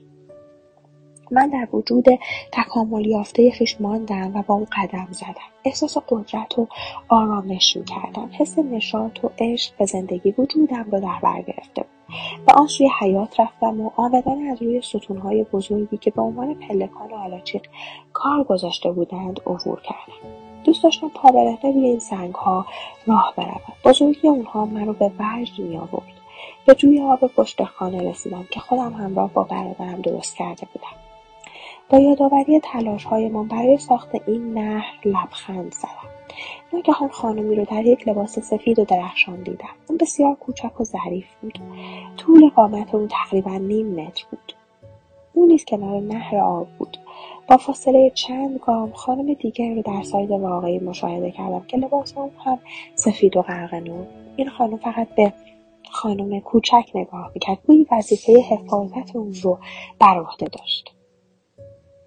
من 1.31 1.49
در 1.49 1.69
وجود 1.73 2.07
تکامل 2.53 3.07
یافته 3.07 3.53
خویش 3.59 3.81
ماندم 3.81 4.37
و 4.37 4.43
با 4.43 4.55
اون 4.55 4.67
قدم 4.77 5.09
زدم. 5.11 5.49
احساس 5.65 5.97
قدرت 6.09 6.59
و 6.59 6.67
آرامش 7.09 7.77
می‌کردم. 7.77 8.31
حس 8.39 8.59
نشاط 8.59 9.25
و 9.25 9.31
عشق 9.39 9.77
به 9.79 9.87
زندگی 9.87 10.35
وجودم 10.39 10.87
رو 10.93 11.01
در 11.01 11.19
بر 11.23 11.43
گرفته 11.43 11.83
بود. 11.83 11.99
و 12.49 12.51
آن 12.51 12.67
سوی 12.67 12.91
حیات 13.01 13.41
رفتم 13.41 13.81
و 13.81 13.91
آمدن 13.97 14.49
از 14.51 14.63
روی 14.63 14.83
ستونهای 14.83 15.45
بزرگی 15.45 15.97
که 15.97 16.11
به 16.11 16.23
عنوان 16.23 16.55
پلکان 16.55 17.13
آلاچیق 17.13 17.63
کار 18.13 18.45
گذاشته 18.45 18.93
بودند 18.93 19.41
عبور 19.47 19.81
کردم. 19.81 20.29
دوست 20.65 20.83
داشتم 20.83 21.09
پا 21.09 21.31
برهنه 21.31 21.73
روی 21.75 21.87
این 21.87 21.99
سنگها 21.99 22.67
راه 23.07 23.35
بروم. 23.37 23.61
بزرگی 23.85 24.29
اونها 24.29 24.69
رو 24.87 24.93
به 24.93 25.11
وجد 25.19 25.59
میآورد. 25.59 26.13
به 26.67 26.75
جوی 26.75 27.03
آب 27.03 27.27
پشت 27.27 27.65
خانه 27.65 28.11
رسیدم 28.11 28.45
که 28.51 28.61
خودم 28.61 28.93
همراه 28.93 29.33
با 29.33 29.43
برادرم 29.43 30.01
درست 30.01 30.37
کرده 30.37 30.67
بودم. 30.73 31.08
با 31.91 31.99
یادآوری 31.99 32.61
تلاشهایمان 32.61 33.49
برای 33.49 33.79
ساخت 33.79 34.09
این 34.27 34.55
نهر 34.55 34.99
لبخند 35.05 35.73
زدم. 35.73 36.09
ناگهان 36.73 37.09
خانمی 37.09 37.55
رو 37.55 37.65
در 37.65 37.87
یک 37.87 38.09
لباس 38.09 38.39
سفید 38.39 38.79
و 38.79 38.85
درخشان 38.85 39.43
دیدم. 39.43 39.69
اون 39.89 39.99
بسیار 39.99 40.35
کوچک 40.35 40.81
و 40.81 40.85
ظریف 40.85 41.27
بود. 41.43 41.59
طول 42.17 42.51
قامت 42.51 42.95
اون 42.95 43.09
تقریبا 43.09 43.57
نیم 43.57 43.87
متر 43.87 44.25
بود. 44.31 44.53
او 45.33 45.47
نیز 45.47 45.65
کنار 45.65 46.01
نهر 46.01 46.37
آب 46.37 46.69
بود. 46.79 46.97
با 47.49 47.57
فاصله 47.57 48.11
چند 48.11 48.59
گام 48.59 48.93
خانم 48.93 49.35
دیگر 49.35 49.75
رو 49.75 49.83
در 49.83 50.03
ساید 50.03 50.31
واقعی 50.31 50.79
مشاهده 50.79 51.31
کردم 51.31 51.65
که 51.69 51.77
لباس 51.77 52.17
اون 52.17 52.31
هم 52.45 52.59
سفید 52.95 53.37
و 53.37 53.43
غرق 53.43 53.75
نور 53.75 54.07
این 54.37 54.49
خانم 54.49 54.77
فقط 54.77 55.09
به 55.09 55.33
خانم 55.91 56.41
کوچک 56.41 56.91
نگاه 56.95 57.31
می‌کرد. 57.35 57.59
گویی 57.67 57.87
وظیفه 57.93 58.41
حفاظت 58.41 59.17
اون 59.17 59.35
رو 59.43 59.59
بر 59.99 60.19
عهده 60.21 60.47
داشت. 60.47 60.98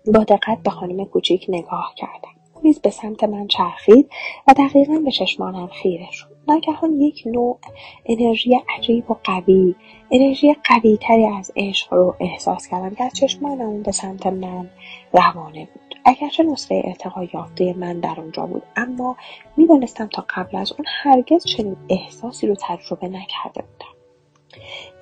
با 0.05 0.23
دقت 0.23 0.63
به 0.63 0.69
خانم 0.69 1.05
کوچیک 1.05 1.45
نگاه 1.49 1.93
کردم. 1.95 2.29
نیز 2.63 2.79
به 2.79 2.89
سمت 2.89 3.23
من 3.23 3.47
چرخید 3.47 4.09
و 4.47 4.53
دقیقا 4.53 5.01
به 5.05 5.11
چشمانم 5.11 5.67
خیره 5.67 6.11
شد. 6.11 6.27
ناگهان 6.47 7.01
یک 7.01 7.23
نوع 7.25 7.59
انرژی 8.05 8.59
عجیب 8.77 9.11
و 9.11 9.15
قوی 9.23 9.75
انرژی 10.11 10.55
قویتری 10.63 11.25
از 11.25 11.51
عشق 11.55 11.93
رو 11.93 12.15
احساس 12.19 12.67
کردم 12.67 12.95
که 12.95 13.03
از 13.03 13.13
چشمان 13.13 13.61
اون 13.61 13.81
به 13.81 13.91
سمت 13.91 14.27
من 14.27 14.69
روانه 15.13 15.65
بود. 15.65 15.95
اگرچه 16.05 16.43
نسخه 16.43 16.81
ارتقا 16.85 17.23
یافته 17.33 17.73
من 17.77 17.99
در 17.99 18.15
اونجا 18.17 18.45
بود 18.45 18.63
اما 18.75 19.17
می‌دانستم 19.57 20.07
تا 20.07 20.25
قبل 20.29 20.57
از 20.57 20.71
اون 20.71 20.85
هرگز 20.87 21.45
چنین 21.45 21.77
احساسی 21.89 22.47
رو 22.47 22.55
تجربه 22.61 23.07
نکرده 23.07 23.61
بودم. 23.61 23.90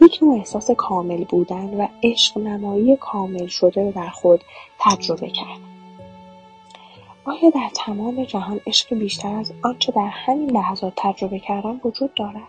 یک 0.02 0.20
نوع 0.22 0.38
احساس 0.38 0.72
کامل 0.72 1.24
بودن 1.24 1.74
و 1.74 1.88
عشق 2.04 2.38
نمایی 2.38 2.96
کامل 2.96 3.48
شده 3.48 3.84
رو 3.84 3.92
در 3.92 4.10
خود 4.10 4.44
تجربه 4.80 5.30
کردم 5.30 5.70
آیا 7.26 7.50
در 7.50 7.70
تمام 7.76 8.24
جهان 8.24 8.62
عشق 8.68 8.96
بیشتر 8.96 9.36
از 9.36 9.54
آنچه 9.64 9.92
در 9.92 10.08
همین 10.08 10.52
لحظات 10.52 10.94
تجربه 10.98 11.40
کردم 11.40 11.82
وجود 11.84 12.14
دارد؟ 12.14 12.48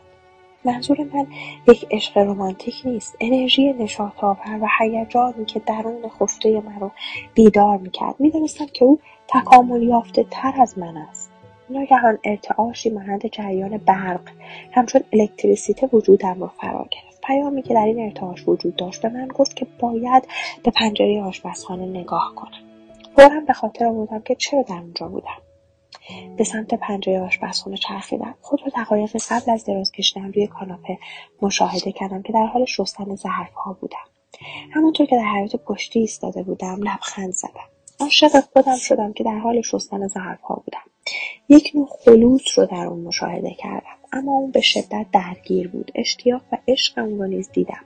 منظور 0.64 0.96
من 1.14 1.26
یک 1.68 1.86
عشق 1.90 2.18
رمانتیک 2.18 2.74
نیست. 2.84 3.16
انرژی 3.20 3.72
نشاط 3.72 4.24
آور 4.24 4.58
و 4.62 4.68
هیجانی 4.78 5.44
که 5.44 5.60
درون 5.60 6.08
خفته 6.08 6.60
مرا 6.60 6.90
بیدار 7.34 7.76
می‌کرد. 7.76 8.14
می‌دانستم 8.18 8.66
که 8.66 8.84
او 8.84 8.98
تکامل 9.28 9.82
یافته 9.82 10.26
تر 10.30 10.52
از 10.60 10.78
من 10.78 10.96
است. 10.96 11.29
ناگهان 11.70 12.18
ارتعاشی 12.24 12.90
مانند 12.90 13.26
جریان 13.26 13.76
برق 13.76 14.30
همچون 14.72 15.00
الکتریسیته 15.12 15.86
وجودم 15.92 16.40
را 16.40 16.48
فرا 16.48 16.86
گرفت. 16.90 17.20
پیامی 17.26 17.62
که 17.62 17.74
در 17.74 17.84
این 17.84 18.00
ارتعاش 18.00 18.48
وجود 18.48 18.76
داشت 18.76 19.02
به 19.02 19.08
من 19.08 19.28
گفت 19.28 19.56
که 19.56 19.66
باید 19.78 20.28
به 20.64 20.70
پنجره 20.70 21.22
آشپزخانه 21.22 21.86
نگاه 21.86 22.32
کنم. 22.36 22.70
فورا 23.16 23.40
به 23.46 23.52
خاطر 23.52 23.86
آوردم 23.86 24.20
که 24.20 24.34
چرا 24.34 24.62
در 24.62 24.74
اونجا 24.74 25.08
بودم. 25.08 25.42
به 26.36 26.44
سمت 26.44 26.74
پنجره 26.74 27.20
آشپزخونه 27.20 27.76
چرخیدم. 27.76 28.34
خود 28.40 28.60
را 28.62 28.82
دقایقی 28.84 29.18
قبل 29.30 29.52
از 29.52 29.64
دراز 29.64 29.92
کشیدن 29.92 30.32
روی 30.32 30.46
کاناپه 30.46 30.98
مشاهده 31.42 31.92
کردم 31.92 32.22
که 32.22 32.32
در 32.32 32.46
حال 32.46 32.64
شستن 32.64 33.14
ظرفها 33.14 33.76
بودم. 33.80 33.96
همانطور 34.70 35.06
که 35.06 35.16
در 35.16 35.24
حیات 35.24 35.56
پشتی 35.56 36.00
ایستاده 36.00 36.42
بودم 36.42 36.78
لبخند 36.82 37.32
زدم. 37.32 37.69
عاشق 38.00 38.40
خودم 38.52 38.76
شدم 38.76 39.12
که 39.12 39.24
در 39.24 39.38
حال 39.38 39.60
شستن 39.62 40.08
ظرفها 40.08 40.62
بودم. 40.64 40.90
یک 41.48 41.72
نوع 41.74 41.88
خلوص 42.04 42.58
رو 42.58 42.66
در 42.66 42.86
اون 42.86 43.00
مشاهده 43.00 43.50
کردم 43.50 43.96
اما 44.12 44.32
اون 44.32 44.50
به 44.50 44.60
شدت 44.60 45.06
درگیر 45.12 45.68
بود. 45.68 45.92
اشتیاق 45.94 46.42
و 46.52 46.58
عشق 46.68 46.98
اون 46.98 47.18
رو 47.18 47.26
نیز 47.26 47.50
دیدم. 47.52 47.84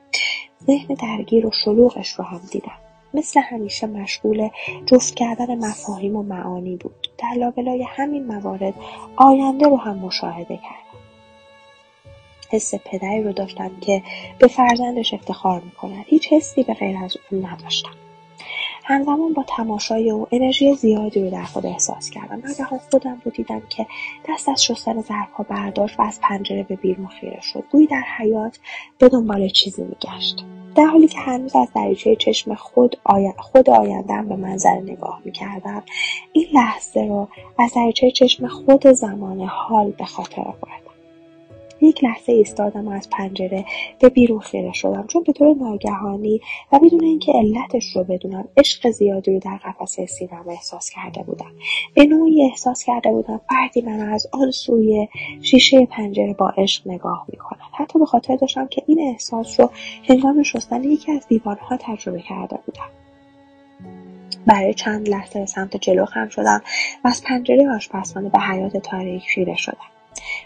ذهن 0.66 0.94
درگیر 0.94 1.46
و 1.46 1.50
شلوغش 1.64 2.08
رو 2.08 2.24
هم 2.24 2.40
دیدم. 2.50 2.78
مثل 3.14 3.40
همیشه 3.40 3.86
مشغول 3.86 4.48
جفت 4.86 5.14
کردن 5.14 5.58
مفاهیم 5.58 6.16
و 6.16 6.22
معانی 6.22 6.76
بود. 6.76 7.08
در 7.18 7.34
لابلای 7.38 7.82
همین 7.88 8.26
موارد 8.26 8.74
آینده 9.16 9.66
رو 9.66 9.76
هم 9.76 9.96
مشاهده 9.98 10.56
کردم. 10.56 10.98
حس 12.50 12.74
پدری 12.74 13.22
رو 13.22 13.32
داشتم 13.32 13.70
که 13.80 14.02
به 14.38 14.48
فرزندش 14.48 15.14
افتخار 15.14 15.60
می‌کند. 15.60 16.04
هیچ 16.06 16.32
حسی 16.32 16.62
به 16.62 16.74
غیر 16.74 16.96
از 17.04 17.16
اون 17.30 17.46
نداشتم. 17.46 17.94
همزمان 18.86 19.32
با 19.32 19.44
تماشای 19.48 20.10
او 20.10 20.26
انرژی 20.32 20.74
زیادی 20.74 21.24
رو 21.24 21.30
در 21.30 21.44
خود 21.44 21.66
احساس 21.66 22.10
کردم. 22.10 22.42
ناگهان 22.46 22.80
خودم 22.90 23.22
رو 23.24 23.30
دیدم 23.30 23.62
که 23.68 23.86
دست 24.28 24.48
از 24.48 24.64
شستن 24.64 25.02
ظرفها 25.02 25.42
برداشت 25.48 26.00
و 26.00 26.02
از 26.02 26.20
پنجره 26.20 26.62
به 26.62 26.76
بیرون 26.76 27.06
خیره 27.06 27.40
شد. 27.40 27.64
گویی 27.72 27.86
در 27.86 28.04
حیات 28.18 28.58
به 28.98 29.08
دنبال 29.08 29.48
چیزی 29.48 29.82
میگشت. 29.82 30.44
در 30.74 30.86
حالی 30.86 31.08
که 31.08 31.20
هنوز 31.20 31.56
از 31.56 31.68
دریچه 31.74 32.16
چشم 32.16 32.54
خود, 32.54 32.96
آی... 33.04 33.32
خود 33.38 33.70
آیندم 33.70 34.28
به 34.28 34.36
منظره 34.36 34.80
نگاه 34.80 35.20
می‌کردم 35.24 35.82
این 36.32 36.46
لحظه 36.52 37.00
رو 37.00 37.28
از 37.58 37.72
دریچه 37.74 38.10
چشم 38.10 38.46
خود 38.46 38.86
زمان 38.86 39.40
حال 39.40 39.90
به 39.90 40.04
خاطر 40.04 40.40
آوردم 40.40 40.83
یک 41.80 42.04
لحظه 42.04 42.32
ایستادم 42.32 42.88
از 42.88 43.10
پنجره 43.10 43.64
به 44.00 44.08
بیرون 44.08 44.38
خیره 44.38 44.72
شدم. 44.72 45.06
چون 45.06 45.22
به 45.22 45.32
طور 45.32 45.56
ناگهانی 45.56 46.40
و 46.72 46.78
بدون 46.78 47.04
اینکه 47.04 47.32
علتش 47.32 47.96
رو 47.96 48.04
بدونم 48.04 48.48
عشق 48.56 48.90
زیادی 48.90 49.32
رو 49.32 49.38
در 49.38 49.56
قفسه 49.56 50.06
سینم 50.06 50.44
احساس 50.48 50.90
کرده 50.90 51.22
بودم. 51.22 51.52
به 51.94 52.04
نوعی 52.04 52.44
احساس 52.44 52.84
کرده 52.84 53.10
بودم 53.10 53.40
فردی 53.48 53.80
من 53.80 54.00
از 54.00 54.26
آن 54.32 54.50
سوی 54.50 55.08
شیشه 55.42 55.86
پنجره 55.86 56.34
با 56.34 56.48
عشق 56.48 56.88
نگاه 56.88 57.26
می‌کند. 57.28 57.60
حتی 57.72 57.98
به 57.98 58.06
خاطر 58.06 58.36
داشتم 58.36 58.66
که 58.66 58.82
این 58.86 59.00
احساس 59.00 59.60
رو 59.60 59.70
هنگام 60.08 60.42
شستن 60.42 60.84
یکی 60.84 61.12
از 61.12 61.28
دیوارها 61.28 61.76
تجربه 61.76 62.20
کرده 62.20 62.58
بودم. 62.66 62.90
برای 64.46 64.74
چند 64.74 65.08
لحظه 65.08 65.46
سمت 65.46 65.76
جلو 65.76 66.04
خم 66.04 66.28
شدم 66.28 66.62
و 67.04 67.08
از 67.08 67.22
پنجره 67.24 67.74
آشپزخانه 67.74 68.28
به 68.28 68.38
حیات 68.38 68.76
تاریک 68.76 69.22
خیره 69.22 69.56
شدم. 69.56 69.93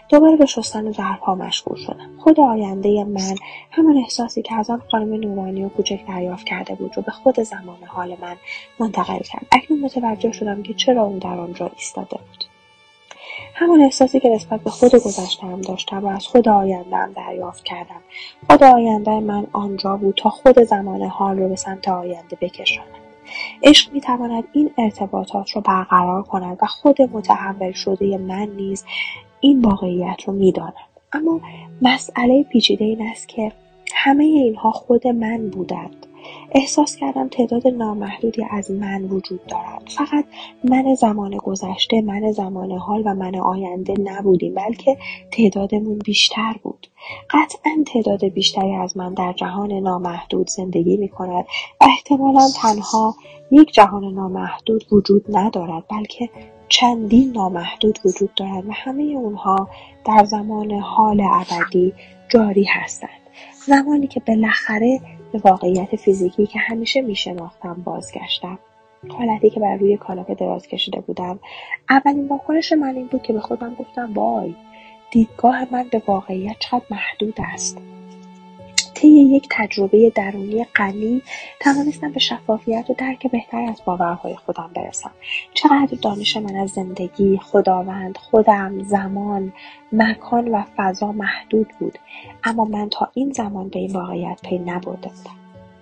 دوباره 0.09 0.35
به 0.35 0.45
شستن 0.45 0.91
ظرفها 0.91 1.35
مشغول 1.35 1.77
شدم. 1.77 2.09
خود 2.19 2.39
آینده 2.39 3.03
من 3.03 3.35
همان 3.71 3.97
احساسی 3.97 4.41
که 4.41 4.55
از 4.55 4.69
آن 4.69 4.81
خانم 4.91 5.13
نورانی 5.13 5.65
و 5.65 5.69
کوچک 5.69 6.05
دریافت 6.07 6.45
کرده 6.45 6.75
بود 6.75 6.97
رو 6.97 7.03
به 7.03 7.11
خود 7.11 7.39
زمان 7.39 7.83
حال 7.87 8.17
من 8.21 8.35
منتقل 8.79 9.19
کرد. 9.19 9.45
اکنون 9.51 9.79
متوجه 9.79 10.31
شدم 10.31 10.63
که 10.63 10.73
چرا 10.73 11.03
اون 11.03 11.17
در 11.17 11.39
آنجا 11.39 11.71
ایستاده 11.75 12.17
بود. 12.17 12.43
همان 13.55 13.81
احساسی 13.81 14.19
که 14.19 14.29
نسبت 14.29 14.61
به 14.61 14.69
خود 14.69 14.95
گذشتهام 14.95 15.61
داشتم 15.61 16.05
و 16.05 16.07
از 16.07 16.27
خود 16.27 16.49
آیندهام 16.49 17.11
دریافت 17.11 17.63
کردم. 17.63 18.01
خود 18.49 18.63
آینده 18.63 19.19
من 19.19 19.47
آنجا 19.53 19.97
بود 19.97 20.15
تا 20.15 20.29
خود 20.29 20.63
زمان 20.63 21.01
حال 21.01 21.39
رو 21.39 21.49
به 21.49 21.55
سمت 21.55 21.87
آینده 21.87 22.37
بکشاند. 22.41 22.87
عشق 23.63 23.93
می‌تواند 23.93 24.43
این 24.53 24.71
ارتباطات 24.77 25.51
رو 25.51 25.61
برقرار 25.61 26.23
کند 26.23 26.57
و 26.61 26.65
خود 26.65 27.01
متحول 27.01 27.71
شده 27.71 28.17
من 28.17 28.49
نیز 28.49 28.85
این 29.39 29.61
واقعیت 29.61 30.17
رو 30.27 30.33
می‌دانم 30.33 30.73
اما 31.13 31.41
مسئله 31.81 32.43
پیچیده 32.43 32.85
این 32.85 33.01
است 33.01 33.27
که 33.27 33.51
همه 33.95 34.23
اینها 34.23 34.71
خود 34.71 35.07
من 35.07 35.49
بودند. 35.49 36.05
احساس 36.51 36.95
کردم 36.95 37.27
تعداد 37.27 37.67
نامحدودی 37.67 38.45
از 38.51 38.71
من 38.71 39.03
وجود 39.03 39.45
دارند 39.45 39.89
فقط 39.89 40.25
من 40.63 40.95
زمان 40.95 41.37
گذشته 41.37 42.01
من 42.01 42.31
زمان 42.31 42.71
حال 42.71 43.01
و 43.05 43.15
من 43.15 43.35
آینده 43.35 43.93
نبودیم 44.03 44.53
بلکه 44.53 44.97
تعدادمون 45.31 45.99
بیشتر 45.99 46.55
بود. 46.63 46.87
قطعا 47.29 47.83
تعداد 47.93 48.25
بیشتری 48.25 48.75
از 48.75 48.97
من 48.97 49.13
در 49.13 49.33
جهان 49.33 49.73
نامحدود 49.73 50.49
زندگی 50.49 50.97
می 50.97 51.09
کند 51.09 51.45
احتمالا 51.81 52.49
تنها 52.61 53.15
یک 53.51 53.71
جهان 53.71 54.13
نامحدود 54.13 54.85
وجود 54.91 55.25
ندارد 55.37 55.83
بلکه 55.89 56.29
چندین 56.69 57.31
نامحدود 57.31 57.99
وجود 58.05 58.33
دارد 58.35 58.69
و 58.69 58.71
همه 58.71 59.03
اونها 59.03 59.69
در 60.05 60.23
زمان 60.23 60.71
حال 60.71 61.21
ابدی 61.21 61.93
جاری 62.29 62.63
هستند. 62.63 63.09
زمانی 63.67 64.07
که 64.07 64.19
بالاخره 64.19 64.99
به 65.31 65.39
واقعیت 65.43 65.95
فیزیکی 65.95 66.45
که 66.45 66.59
همیشه 66.59 67.01
میشناختم 67.01 67.73
بازگشتم. 67.73 68.59
حالتی 69.09 69.49
که 69.49 69.59
بر 69.59 69.75
روی 69.75 69.97
کاناپه 69.97 70.35
دراز 70.35 70.67
کشیده 70.67 70.99
بودم. 70.99 71.39
اولین 71.89 72.27
واکنش 72.27 72.73
من 72.73 72.95
این 72.95 73.07
بود 73.07 73.21
که 73.21 73.33
به 73.33 73.39
خودم 73.39 73.75
گفتم 73.75 74.13
وای 74.13 74.55
دیدگاه 75.11 75.73
من 75.73 75.85
به 75.91 76.01
واقعیت 76.07 76.55
چقدر 76.59 76.85
محدود 76.89 77.35
است. 77.53 77.77
طی 78.99 79.07
یک 79.07 79.47
تجربه 79.51 80.11
درونی 80.15 80.63
غنی 80.75 81.21
توانستم 81.59 82.11
به 82.11 82.19
شفافیت 82.19 82.85
و 82.89 82.93
درک 82.93 83.31
بهتری 83.31 83.65
از 83.65 83.81
باورهای 83.85 84.35
خودم 84.35 84.71
برسم. 84.75 85.11
چقدر 85.53 85.97
دانش 86.01 86.37
من 86.37 86.55
از 86.55 86.69
زندگی 86.69 87.37
خداوند 87.37 88.17
خودم 88.17 88.83
زمان 88.83 89.53
مکان 89.91 90.47
و 90.47 90.63
فضا 90.77 91.11
محدود 91.11 91.67
بود 91.79 91.99
اما 92.43 92.65
من 92.65 92.89
تا 92.89 93.09
این 93.13 93.31
زمان 93.31 93.69
به 93.69 93.79
این 93.79 93.91
واقعیت 93.91 94.39
پی 94.43 94.57
نبرده 94.57 95.09
بودم. 95.09 95.35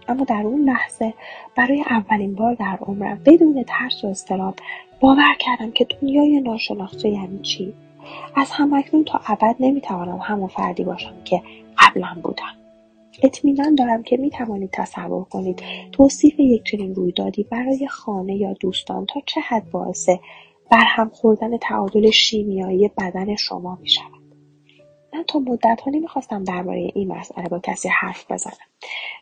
اما 0.07 0.23
در 0.23 0.41
اون 0.43 0.61
لحظه 0.61 1.13
برای 1.55 1.83
اولین 1.89 2.35
بار 2.35 2.53
در 2.53 2.77
عمرم 2.81 3.21
بدون 3.25 3.63
ترس 3.67 4.03
و 4.03 4.07
اضطراب 4.07 4.55
باور 4.99 5.35
کردم 5.39 5.71
که 5.71 5.85
دنیای 5.85 6.41
ناشناخته 6.41 7.09
یعنی 7.09 7.39
چی؟ 7.39 7.73
از 8.35 8.51
همکنون 8.51 9.03
تا 9.03 9.21
ابد 9.27 9.55
نمی‌توانم 9.59 10.17
همون 10.17 10.47
فردی 10.47 10.83
باشم 10.83 11.13
که 11.25 11.41
قبلا 11.77 12.17
بودم. 12.23 12.66
اطمینان 13.23 13.75
دارم 13.75 14.03
که 14.03 14.17
می 14.17 14.29
توانید 14.29 14.69
تصور 14.73 15.23
کنید 15.23 15.63
توصیف 15.91 16.39
یک 16.39 16.63
چنین 16.63 16.95
رویدادی 16.95 17.43
برای 17.43 17.87
خانه 17.87 18.35
یا 18.35 18.53
دوستان 18.53 19.05
تا 19.05 19.21
چه 19.25 19.41
حد 19.41 19.71
باعث 19.71 20.09
برهم 20.71 21.09
خوردن 21.09 21.57
تعادل 21.57 22.11
شیمیایی 22.11 22.91
بدن 22.97 23.35
شما 23.35 23.77
می 23.81 23.89
شود. 23.89 24.16
من 25.13 25.23
تا 25.23 25.39
مدتها 25.39 25.91
نمی‌خواستم 25.91 26.43
درباره 26.43 26.91
این 26.95 27.11
مسئله 27.11 27.49
با 27.49 27.59
کسی 27.59 27.89
حرف 27.89 28.31
بزنم. 28.31 28.67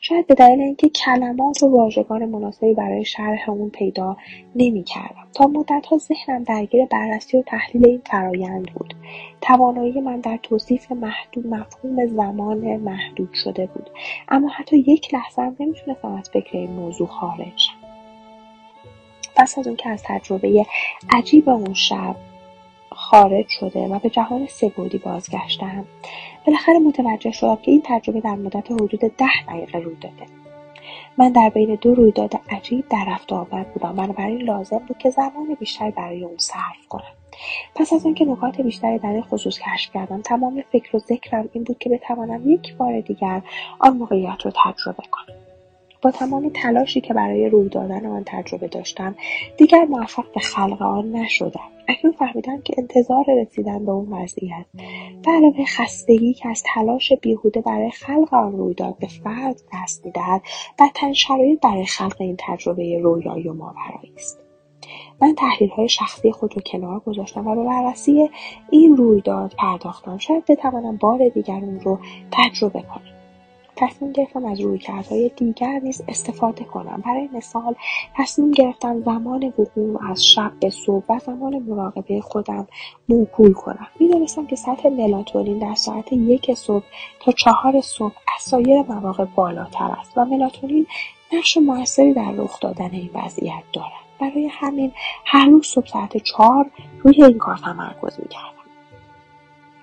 شاید 0.02 0.28
به 0.28 0.34
دلیل 0.34 0.62
اینکه 0.62 0.90
کلمات 0.90 1.64
و 1.64 1.68
واژگان 1.68 2.26
مناسبی 2.26 2.74
برای 2.74 3.06
شرح 3.06 3.50
اون 3.50 3.70
پیدا 3.70 4.18
نمی‌کردم. 4.56 5.28
تا 5.34 5.48
مدتها 5.48 5.98
ذهنم 5.98 6.44
درگیر 6.44 6.86
بررسی 6.86 7.38
و 7.38 7.42
تحلیل 7.42 7.88
این 7.88 8.02
فرایند 8.06 8.72
بود. 8.74 8.94
توانایی 9.42 10.02
من 10.02 10.20
در 10.20 10.38
توصیف 10.38 10.92
محدود 10.92 11.48
مفهوم 11.48 12.08
زمان 12.08 12.78
محدود 12.78 13.34
شده 13.34 13.66
بود. 13.66 13.90
اما 14.30 14.48
حتی 14.48 14.78
یک 14.78 15.14
لحظه 15.14 15.42
هم 15.42 15.56
نمی‌تونستم 15.60 16.16
از 16.16 16.30
فکر 16.30 16.58
این 16.58 16.72
موضوع 16.72 17.08
خارج 17.08 17.70
پس 19.36 19.58
از 19.58 19.68
اون 19.68 19.76
که 19.76 19.90
از 19.90 20.04
تجربه 20.04 20.66
عجیب 21.10 21.50
اون 21.50 21.74
شب 21.74 22.16
خارج 23.12 23.46
شده 23.48 23.88
و 23.88 24.00
به 24.00 24.10
جهان 24.10 24.48
سه‌بعدی 24.48 24.98
بازگشتم 24.98 25.86
بالاخره 26.48 26.80
متوجه 26.80 27.32
شدم 27.32 27.56
که 27.56 27.72
این 27.72 27.82
تجربه 27.86 28.22
در 28.22 28.36
مدت 28.36 28.72
حدود 28.72 29.00
ده 29.00 29.46
دقیقه 29.48 29.80
روی 29.80 29.96
داده. 29.96 30.26
من 31.18 31.32
در 31.32 31.50
بین 31.50 31.78
دو 31.82 31.96
رویداد 31.96 32.34
عجیب 32.50 32.88
در 32.90 33.06
رفت 33.08 33.34
آمد 33.34 33.74
بودم. 33.74 33.96
بنابراین 33.96 34.42
لازم 34.42 34.78
بود 34.78 34.98
که 34.98 35.10
زمان 35.10 35.58
بیشتری 35.60 35.92
برای 35.92 36.24
اون 36.24 36.38
صرف 36.38 36.88
کنم. 36.90 37.14
پس 37.76 37.94
از 37.94 38.06
آنکه 38.06 38.26
نکات 38.26 38.62
بیشتری 38.62 39.00
در 39.00 39.10
این 39.10 39.22
خصوص 39.22 39.60
کشف 39.60 39.94
کردم 39.94 40.22
تمام 40.22 40.64
فکر 40.72 40.96
و 40.96 41.00
ذکرم 41.00 41.50
این 41.54 41.64
بود 41.64 41.78
که 41.78 41.90
بتوانم 41.90 42.50
یک 42.50 42.76
بار 42.76 43.02
دیگر 43.02 43.42
آن 43.80 43.98
موقعیت 43.98 44.42
رو 44.46 44.52
تجربه 44.66 45.04
کنم. 45.12 45.45
با 46.06 46.12
تمام 46.12 46.50
تلاشی 46.54 47.02
که 47.02 47.14
برای 47.14 47.50
روی 47.50 47.70
دادن 47.70 48.06
آن 48.06 48.24
تجربه 48.26 48.68
داشتم 48.68 49.16
دیگر 49.58 49.86
موفق 49.86 50.26
به 50.34 50.40
خلق 50.40 50.82
آن 50.82 51.12
نشدم. 51.12 51.70
اکنون 51.88 52.14
فهمیدم 52.14 52.62
که 52.62 52.74
انتظار 52.78 53.26
رسیدن 53.42 53.86
به 53.86 53.92
اون 53.92 54.14
وضعیت 54.14 54.66
به 55.26 55.32
علاوه 55.32 55.66
خستگی 55.66 56.34
که 56.34 56.50
از 56.50 56.64
تلاش 56.74 57.14
بیهوده 57.22 57.62
برای 57.62 57.92
خلق 57.92 58.34
آن 58.34 58.52
رویداد 58.52 58.98
به 59.00 59.08
فرد 59.08 59.62
دست 59.74 60.06
می‌دهد 60.06 60.42
بدترین 60.80 61.14
شرایط 61.14 61.60
برای 61.62 61.86
خلق 61.86 62.16
این 62.20 62.36
تجربه 62.40 63.00
رویایی 63.00 63.48
و 63.48 63.54
ماورایی 63.54 64.14
است. 64.16 64.40
من 65.22 65.36
تحلیل 65.36 65.70
های 65.70 65.90
شخصی 65.90 66.32
خود 66.32 66.56
رو 66.56 66.62
کنار 66.66 67.00
گذاشتم 67.00 67.48
و 67.48 67.56
به 67.56 67.64
بررسی 67.64 68.30
این 68.70 68.98
رویداد 68.98 69.54
پرداختم. 69.58 70.18
شاید 70.18 70.46
بتوانم 70.46 70.98
بار 70.98 71.30
دیگر 71.30 71.54
اون 71.54 71.80
رو 71.80 72.00
تجربه 72.32 72.82
کنم. 72.82 73.15
تصمیم 73.76 74.12
گرفتم 74.12 74.46
از 74.46 74.62
رویکردهای 74.62 75.32
دیگر 75.36 75.80
نیز 75.80 76.04
استفاده 76.08 76.64
کنم. 76.64 77.04
برای 77.06 77.30
مثال 77.34 77.76
تصمیم 78.16 78.52
گرفتم 78.52 79.02
زمان 79.02 79.54
وقوع 79.58 80.12
از 80.12 80.26
شب 80.26 80.52
به 80.62 80.70
صبح 80.70 81.06
و 81.10 81.20
زمان 81.20 81.60
مراقبه 81.60 82.22
خودم 82.22 82.68
موکول 83.10 83.54
کنم. 83.54 83.88
می‌دانستم 84.00 84.46
که 84.48 84.56
سطح 84.56 84.90
ملاتونین 84.90 85.60
در 85.60 85.76
ساعت 85.76 86.14
یک 86.14 86.54
صبح 86.54 86.86
تا 87.20 87.32
چهار 87.32 87.82
صبح 87.82 88.16
از 88.36 88.42
سایر 88.42 88.82
مواقع 88.82 89.26
بالاتر 89.26 89.92
است 90.00 90.18
و 90.18 90.26
ملاتونین 90.26 90.88
نقش 91.34 91.58
موثری 91.58 92.14
در 92.14 92.32
رخ 92.32 92.60
دادن 92.60 92.90
این 92.92 93.10
وضعیت 93.14 93.64
دارد. 93.74 94.06
برای 94.20 94.50
همین 94.52 94.92
هر 95.26 95.46
روز 95.46 95.68
صبح 95.68 95.88
ساعت 95.88 96.18
چهار 96.18 96.72
روی 97.04 97.24
این 97.24 97.38
کار 97.38 97.58
تمرکز 97.58 98.20
می‌کردم. 98.20 98.55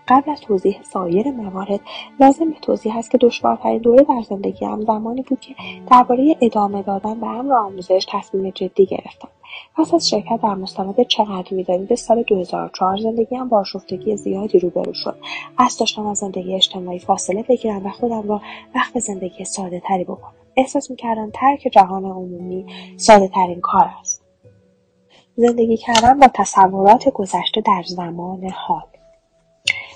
قبل 0.09 0.31
از 0.31 0.41
توضیح 0.41 0.83
سایر 0.83 1.31
موارد 1.31 1.81
لازم 2.21 2.51
به 2.51 2.57
توضیح 2.63 2.97
است 2.97 3.11
که 3.11 3.19
دشوارترین 3.19 3.79
دوره 3.79 4.03
در 4.05 4.23
زندگیم 4.29 4.81
زمانی 4.81 5.23
بود 5.23 5.41
که 5.41 5.55
درباره 5.91 6.37
ادامه 6.41 6.83
دادن 6.83 7.21
به 7.21 7.27
امر 7.27 7.55
آموزش 7.55 8.07
تصمیم 8.11 8.51
جدی 8.51 8.87
گرفتم. 8.87 9.29
پس 9.77 9.95
از 9.95 10.09
شرکت 10.09 10.41
در 10.43 10.55
مستند 10.55 11.03
چقدر 11.03 11.55
می‌دانید؟ 11.55 11.95
سال 11.95 12.23
2004 12.23 12.97
زندگیم 12.97 13.49
با 13.49 13.61
آشفتگی 13.61 14.17
زیادی 14.17 14.59
روبرو 14.59 14.95
شد. 14.95 15.17
از 15.59 15.79
داشتم 15.79 16.07
از 16.07 16.19
زندگی 16.19 16.55
اجتماعی 16.55 16.99
فاصله 16.99 17.43
بگیرم 17.43 17.87
و 17.87 17.91
خودم 17.91 18.29
را 18.29 18.41
وقت 18.75 18.99
زندگی 18.99 19.45
ساده 19.45 19.81
تری 19.81 20.05
بکنم. 20.05 20.33
احساس 20.57 20.91
می‌کردم 20.91 21.31
ترک 21.35 21.69
جهان 21.73 22.05
عمومی 22.05 22.67
ساده 22.97 23.29
ترین 23.29 23.61
کار 23.61 23.91
است. 24.01 24.23
زندگی 25.37 25.77
کردن 25.77 26.19
با 26.19 26.27
تصورات 26.35 27.09
گذشته 27.09 27.61
در 27.61 27.83
زمان 27.87 28.51
حال. 28.51 28.92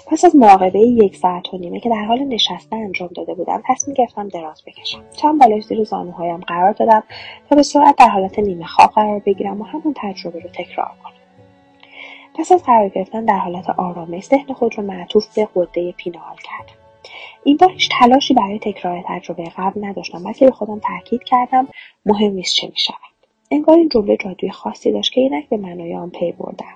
پس 0.06 0.24
از 0.24 0.36
مراقبه 0.36 0.78
یک 0.78 1.16
ساعت 1.16 1.54
و 1.54 1.58
نیمه 1.58 1.80
که 1.80 1.88
در 1.88 2.04
حال 2.04 2.18
نشسته 2.18 2.76
انجام 2.76 3.08
داده 3.16 3.34
بودم 3.34 3.62
تصمیم 3.68 3.94
گرفتم 3.94 4.28
دراز 4.28 4.62
بکشم. 4.66 5.02
چند 5.16 5.40
بالش 5.40 5.64
زیر 5.64 5.84
زانوهایم 5.84 6.40
قرار 6.40 6.72
دادم 6.72 7.02
تا 7.50 7.56
به 7.56 7.62
سرعت 7.62 7.96
در 7.96 8.08
حالت 8.08 8.38
نیمه 8.38 8.66
خواب 8.66 8.90
قرار 8.90 9.18
بگیرم 9.18 9.60
و 9.60 9.64
همان 9.64 9.94
تجربه 9.96 10.40
رو 10.40 10.48
تکرار 10.48 10.92
کنم. 11.04 11.12
پس 12.34 12.52
از 12.52 12.62
قرار 12.62 12.88
گرفتن 12.88 13.24
در 13.24 13.38
حالت 13.38 13.70
آرامش 13.70 14.24
ذهن 14.24 14.54
خود 14.54 14.78
را 14.78 14.84
معطوف 14.84 15.34
به 15.34 15.48
قده 15.54 15.92
پینال 15.92 16.36
کردم. 16.44 16.78
این 17.44 17.56
بار 17.56 17.72
هیچ 17.72 17.90
تلاشی 18.00 18.34
برای 18.34 18.58
تکرار 18.58 19.04
تجربه 19.08 19.44
قبل 19.56 19.84
نداشتم 19.84 20.24
بلکه 20.24 20.46
به 20.46 20.52
خودم 20.52 20.80
تاکید 20.80 21.24
کردم 21.24 21.68
مهم 22.06 22.32
نیست 22.32 22.54
چه 22.56 22.68
می‌شود. 22.68 22.96
انگار 23.50 23.76
این 23.76 23.88
جمله 23.88 24.16
جادوی 24.16 24.50
خاصی 24.50 24.92
داشت 24.92 25.12
که 25.12 25.20
اینک 25.20 25.48
به 25.48 25.56
معنای 25.56 25.94
آن 25.94 26.10
پی 26.10 26.32
بردم. 26.32 26.75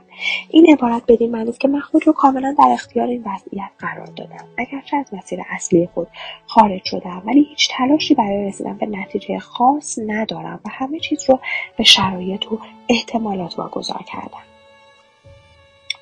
این 0.51 0.73
عبارت 0.73 1.03
بدین 1.09 1.31
معنی 1.31 1.49
است 1.49 1.61
که 1.61 1.69
من 1.69 1.81
خود 1.81 2.07
رو 2.07 2.13
کاملا 2.13 2.55
در 2.59 2.69
اختیار 2.73 3.07
این 3.09 3.25
وضعیت 3.27 3.71
قرار 3.79 4.07
دادم. 4.07 4.45
اگرچه 4.59 4.97
از 4.97 5.15
مسیر 5.15 5.41
اصلی 5.51 5.89
خود 5.95 6.09
خارج 6.47 6.81
شدم 6.85 7.23
ولی 7.27 7.43
هیچ 7.43 7.71
تلاشی 7.73 8.15
برای 8.15 8.47
رسیدن 8.47 8.79
به 8.79 8.87
نتیجه 8.87 9.39
خاص 9.39 9.99
ندارم 10.07 10.61
و 10.65 10.69
همه 10.71 11.01
چیز 11.01 11.31
رو 11.31 11.39
به 11.77 11.85
شرایط 11.85 12.53
و 12.53 12.59
احتمالات 12.89 13.59
واگذار 13.59 14.03
کردم. 14.07 14.50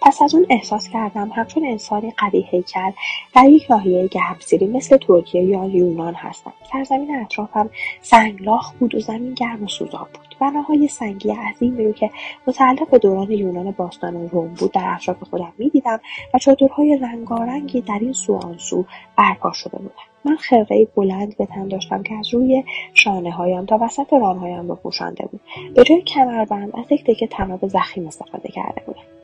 پس 0.09 0.23
از 0.23 0.35
اون 0.35 0.47
احساس 0.51 0.89
کردم 0.89 1.31
همچون 1.35 1.67
انسانی 1.67 2.15
قوی 2.19 2.45
هیکل 2.51 2.91
در 3.35 3.45
یک 3.45 3.71
ناحیه 3.71 4.07
گرمسیری 4.07 4.67
مثل 4.67 4.97
ترکیه 4.97 5.43
یا 5.43 5.65
یونان 5.65 6.15
هستم. 6.15 6.53
سرزمین 6.73 7.17
اطرافم 7.17 7.71
سنگلاخ 8.03 8.73
بود 8.73 8.95
و 8.95 9.01
زمین 9.01 9.35
گرم 9.35 9.65
و 9.65 9.69
سوزاب 9.69 10.09
بود. 10.09 10.37
بناهای 10.41 10.89
سنگی 10.89 11.31
عظیمی 11.31 11.85
رو 11.85 11.93
که 11.93 12.11
متعلق 12.47 12.91
به 12.91 12.99
دوران 12.99 13.31
یونان 13.31 13.71
باستان 13.71 14.17
و 14.17 14.29
روم 14.29 14.49
بود 14.49 14.73
در 14.73 14.95
اطراف 14.95 15.23
خودم 15.31 15.53
می‌دیدم 15.59 16.01
و 16.35 16.39
چادرهای 16.39 16.99
رنگارنگی 17.03 17.81
در 17.81 17.99
این 18.01 18.13
سو 18.13 18.35
آن 18.37 18.59
سو 18.59 18.85
برپا 19.17 19.53
شده 19.53 19.77
بودند 19.77 20.09
من 20.25 20.37
خرقهای 20.37 20.89
بلند 20.97 21.37
به 21.37 21.47
تن 21.47 21.69
داشتم 21.69 22.03
که 22.03 22.15
از 22.15 22.35
روی 22.35 22.65
شانه 22.95 23.31
هایم 23.31 23.67
تا 23.67 23.79
وسط 23.81 24.13
رانهایم 24.13 24.69
رو 24.69 24.75
پوشانده 24.75 25.29
بود. 25.31 25.41
به 25.75 25.85
جای 25.85 26.03
کمربند 26.03 26.77
از 26.77 26.93
یک 26.93 27.05
تکه 27.05 27.27
تناب 27.27 27.69
زخیم 27.69 28.07
استفاده 28.07 28.49
کرده 28.49 28.83
بودم. 28.87 29.18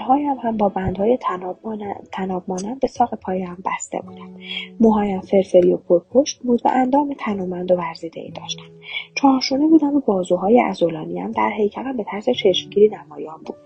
هایم 0.00 0.36
هم 0.42 0.56
با 0.56 0.68
بندهای 0.68 1.18
تناب 2.12 2.44
مانند 2.48 2.80
به 2.80 2.86
ساق 2.86 3.14
پایم 3.14 3.58
بسته 3.64 3.98
بودند. 3.98 4.40
موهایم 4.80 5.20
فرفری 5.20 5.72
و 5.72 5.76
پرپشت 5.76 6.42
بود 6.42 6.62
و 6.64 6.68
اندام 6.72 7.14
تنومند 7.18 7.70
و 7.72 7.76
ورزیدهای 7.76 8.30
داشتم 8.30 8.64
چهارشونه 9.14 9.66
بودم 9.66 9.96
و 9.96 10.00
بازوهای 10.00 10.60
ازولانیم 10.60 11.32
در 11.32 11.50
هیکلم 11.56 11.96
به 11.96 12.04
طرز 12.04 12.30
چشمگیری 12.30 12.88
نمایان 12.88 13.38
بود. 13.46 13.56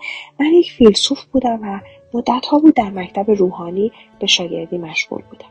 من 0.41 0.47
یک 0.47 0.73
فیلسوف 0.73 1.25
بودم 1.25 1.59
و 1.63 1.81
مدتها 2.15 2.59
بود 2.59 2.75
در 2.75 2.91
مکتب 2.91 3.31
روحانی 3.31 3.93
به 4.19 4.27
شاگردی 4.27 4.79
مشغول 4.79 5.23
بودم. 5.31 5.49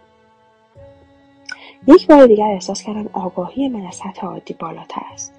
یک 1.88 2.08
بار 2.08 2.28
دیگر 2.28 2.48
احساس 2.48 2.84
کردم 2.84 3.10
آگاهی 3.13 3.67
من 3.67 3.86
از 3.86 3.96
سطح 3.96 4.28
عادی 4.28 4.54
بالاتر 4.54 5.02
است. 5.13 5.34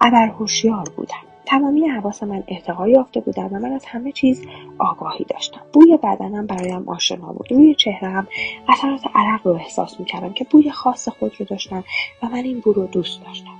ابرهوشیار 0.00 0.88
بودم. 0.96 1.28
تمامی 1.48 1.88
حواس 1.88 2.22
من 2.22 2.44
ارتقا 2.48 2.88
یافته 2.88 3.20
بودند 3.20 3.52
و 3.52 3.58
من 3.58 3.72
از 3.72 3.84
همه 3.84 4.12
چیز 4.12 4.46
آگاهی 4.78 5.24
داشتم. 5.24 5.60
بوی 5.72 5.96
بدنم 5.96 6.46
برایم 6.46 6.88
آشنا 6.88 7.32
بود. 7.32 7.52
روی 7.52 7.74
چهرهام 7.74 8.26
اثرات 8.68 9.02
عرق 9.14 9.46
رو 9.46 9.52
احساس 9.52 10.00
می‌کردم 10.00 10.32
که 10.32 10.44
بوی 10.44 10.70
خاص 10.70 11.08
خود 11.08 11.32
رو 11.38 11.46
داشتم 11.46 11.84
و 12.22 12.26
من 12.26 12.44
این 12.44 12.60
بو 12.60 12.72
رو 12.72 12.86
دوست 12.86 13.24
داشتم. 13.24 13.50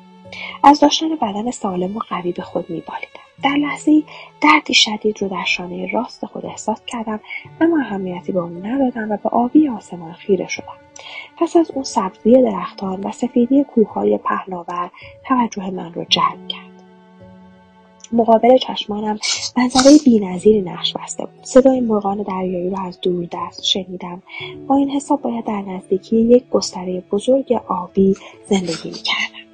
از 0.64 0.81
داشتن 0.81 1.16
بدن 1.16 1.51
سالم 1.51 1.96
و 1.96 2.01
قوی 2.11 2.33
به 2.33 2.42
خود 2.42 2.70
میبالیدم. 2.70 3.20
در 3.42 3.55
لحظه 3.55 4.03
دردی 4.40 4.74
شدید 4.74 5.22
رو 5.22 5.29
در 5.29 5.44
شانه 5.44 5.92
راست 5.92 6.27
خود 6.27 6.46
احساس 6.46 6.83
کردم 6.87 7.20
اما 7.61 7.81
اهمیتی 7.81 8.33
به 8.33 8.40
اون 8.40 8.66
ندادم 8.66 9.11
و 9.11 9.16
به 9.16 9.29
آبی 9.29 9.68
آسمان 9.68 10.12
خیره 10.12 10.48
شدم. 10.48 10.79
پس 11.37 11.57
از 11.57 11.70
اون 11.70 11.85
سبزی 11.85 12.42
درختان 12.42 13.01
و 13.01 13.12
سفیدی 13.12 13.64
کوههای 13.64 14.18
پهناور 14.18 14.90
توجه 15.24 15.70
من 15.70 15.94
را 15.94 16.05
جلب 16.05 16.48
کرد. 16.48 16.67
مقابل 18.12 18.56
چشمانم 18.56 19.18
منظره 19.56 19.98
بینظیری 20.04 20.62
نقش 20.62 20.92
بسته 20.92 21.26
بود. 21.26 21.44
صدای 21.44 21.80
مرغان 21.80 22.22
دریایی 22.22 22.70
را 22.70 22.82
از 22.82 23.00
دور 23.00 23.28
دست 23.32 23.64
شنیدم. 23.64 24.22
با 24.66 24.76
این 24.76 24.90
حساب 24.90 25.22
باید 25.22 25.44
در 25.44 25.62
نزدیکی 25.62 26.16
یک 26.16 26.48
گستره 26.48 27.02
بزرگ 27.12 27.52
آبی 27.68 28.16
زندگی 28.46 28.88
می‌کردم. 28.88 29.48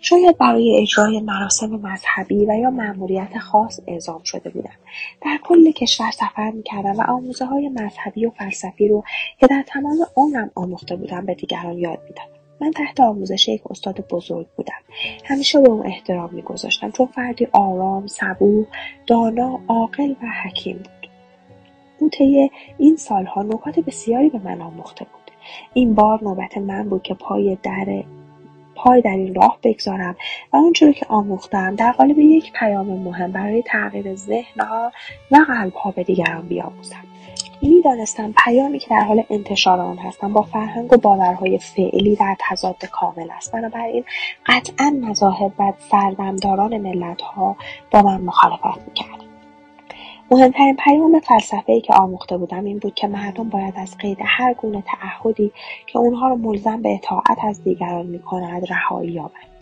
شاید 0.00 0.38
برای 0.38 0.78
اجرای 0.82 1.20
مراسم 1.20 1.70
مذهبی 1.70 2.46
و 2.46 2.54
یا 2.54 2.70
مأموریت 2.70 3.38
خاص 3.38 3.80
اعزام 3.86 4.22
شده 4.22 4.50
بودم. 4.50 4.76
در 5.22 5.38
کل 5.44 5.70
کشور 5.70 6.10
سفر 6.10 6.50
می‌کردم 6.50 6.96
و 6.98 7.02
آموزه 7.08 7.44
های 7.44 7.68
مذهبی 7.68 8.26
و 8.26 8.30
فلسفی 8.30 8.88
رو 8.88 9.04
که 9.40 9.46
در 9.46 9.64
تمام 9.66 9.96
عمرم 10.16 10.50
آموخته 10.54 10.96
بودم 10.96 11.26
به 11.26 11.34
دیگران 11.34 11.78
یاد 11.78 11.98
می‌دادم. 12.08 12.33
من 12.60 12.70
تحت 12.70 13.00
آموزش 13.00 13.48
یک 13.48 13.62
استاد 13.70 14.06
بزرگ 14.10 14.46
بودم. 14.56 14.82
همیشه 15.24 15.60
به 15.60 15.68
اون 15.68 15.86
احترام 15.86 16.34
میگذاشتم 16.34 16.90
چون 16.90 17.06
فردی 17.06 17.48
آرام 17.52 18.06
صبور 18.06 18.66
دانا 19.06 19.60
عاقل 19.68 20.10
و 20.10 20.26
حکیم 20.44 20.76
بود. 20.76 21.10
او 21.98 22.08
طی 22.08 22.50
این 22.78 22.96
سالها 22.96 23.42
نکات 23.42 23.78
بسیاری 23.80 24.28
به 24.28 24.38
من 24.38 24.60
آموخته 24.60 25.04
بود. 25.04 25.30
این 25.74 25.94
بار 25.94 26.24
نوبت 26.24 26.58
من 26.58 26.88
بود 26.88 27.02
که 27.02 27.14
پای 27.14 27.58
در 27.62 28.04
پای 28.74 29.00
در 29.00 29.10
این 29.10 29.34
راه 29.34 29.58
بگذارم 29.62 30.16
و 30.52 30.56
آنچه 30.56 30.92
که 30.92 31.06
آموختم 31.08 31.74
در 31.74 31.92
قالب 31.92 32.18
یک 32.18 32.52
پیام 32.52 32.86
مهم 32.86 33.32
برای 33.32 33.62
تغییر 33.62 34.14
ذهنها 34.14 34.92
و 35.30 35.36
قلبها 35.36 35.90
به 35.90 36.04
دیگران 36.04 36.48
بیاموزم. 36.48 37.04
می‌دانستم 37.64 38.34
پیامی 38.44 38.78
که 38.78 38.86
در 38.90 39.00
حال 39.00 39.24
انتشار 39.30 39.80
آن 39.80 39.98
هستم 39.98 40.32
با 40.32 40.42
فرهنگ 40.42 40.92
و 40.92 40.96
باورهای 40.96 41.58
فعلی 41.58 42.16
در 42.16 42.36
تضاد 42.40 42.84
کامل 42.84 43.30
است. 43.30 43.52
بنابراین 43.52 44.04
قطعا 44.46 44.90
مذاهب 45.02 45.52
و 45.58 45.72
سردمداران 45.90 46.78
ملتها 46.78 47.56
با 47.90 48.02
من 48.02 48.20
مخالفت 48.20 48.88
می‌کرد 48.88 49.24
مهمترین 50.30 50.76
پیام 50.76 51.20
ای 51.66 51.80
که 51.80 51.94
آموخته 51.94 52.36
بودم 52.36 52.64
این 52.64 52.78
بود 52.78 52.94
که 52.94 53.06
مردم 53.06 53.48
باید 53.48 53.74
از 53.76 53.98
قید 53.98 54.18
هر 54.24 54.54
گونه 54.54 54.82
تعهدی 54.86 55.52
که 55.86 55.98
اونها 55.98 56.28
را 56.28 56.34
ملزم 56.34 56.82
به 56.82 56.94
اطاعت 56.94 57.44
از 57.44 57.64
دیگران 57.64 58.06
می‌کند 58.06 58.70
رهایی 58.70 59.12
یابند. 59.12 59.53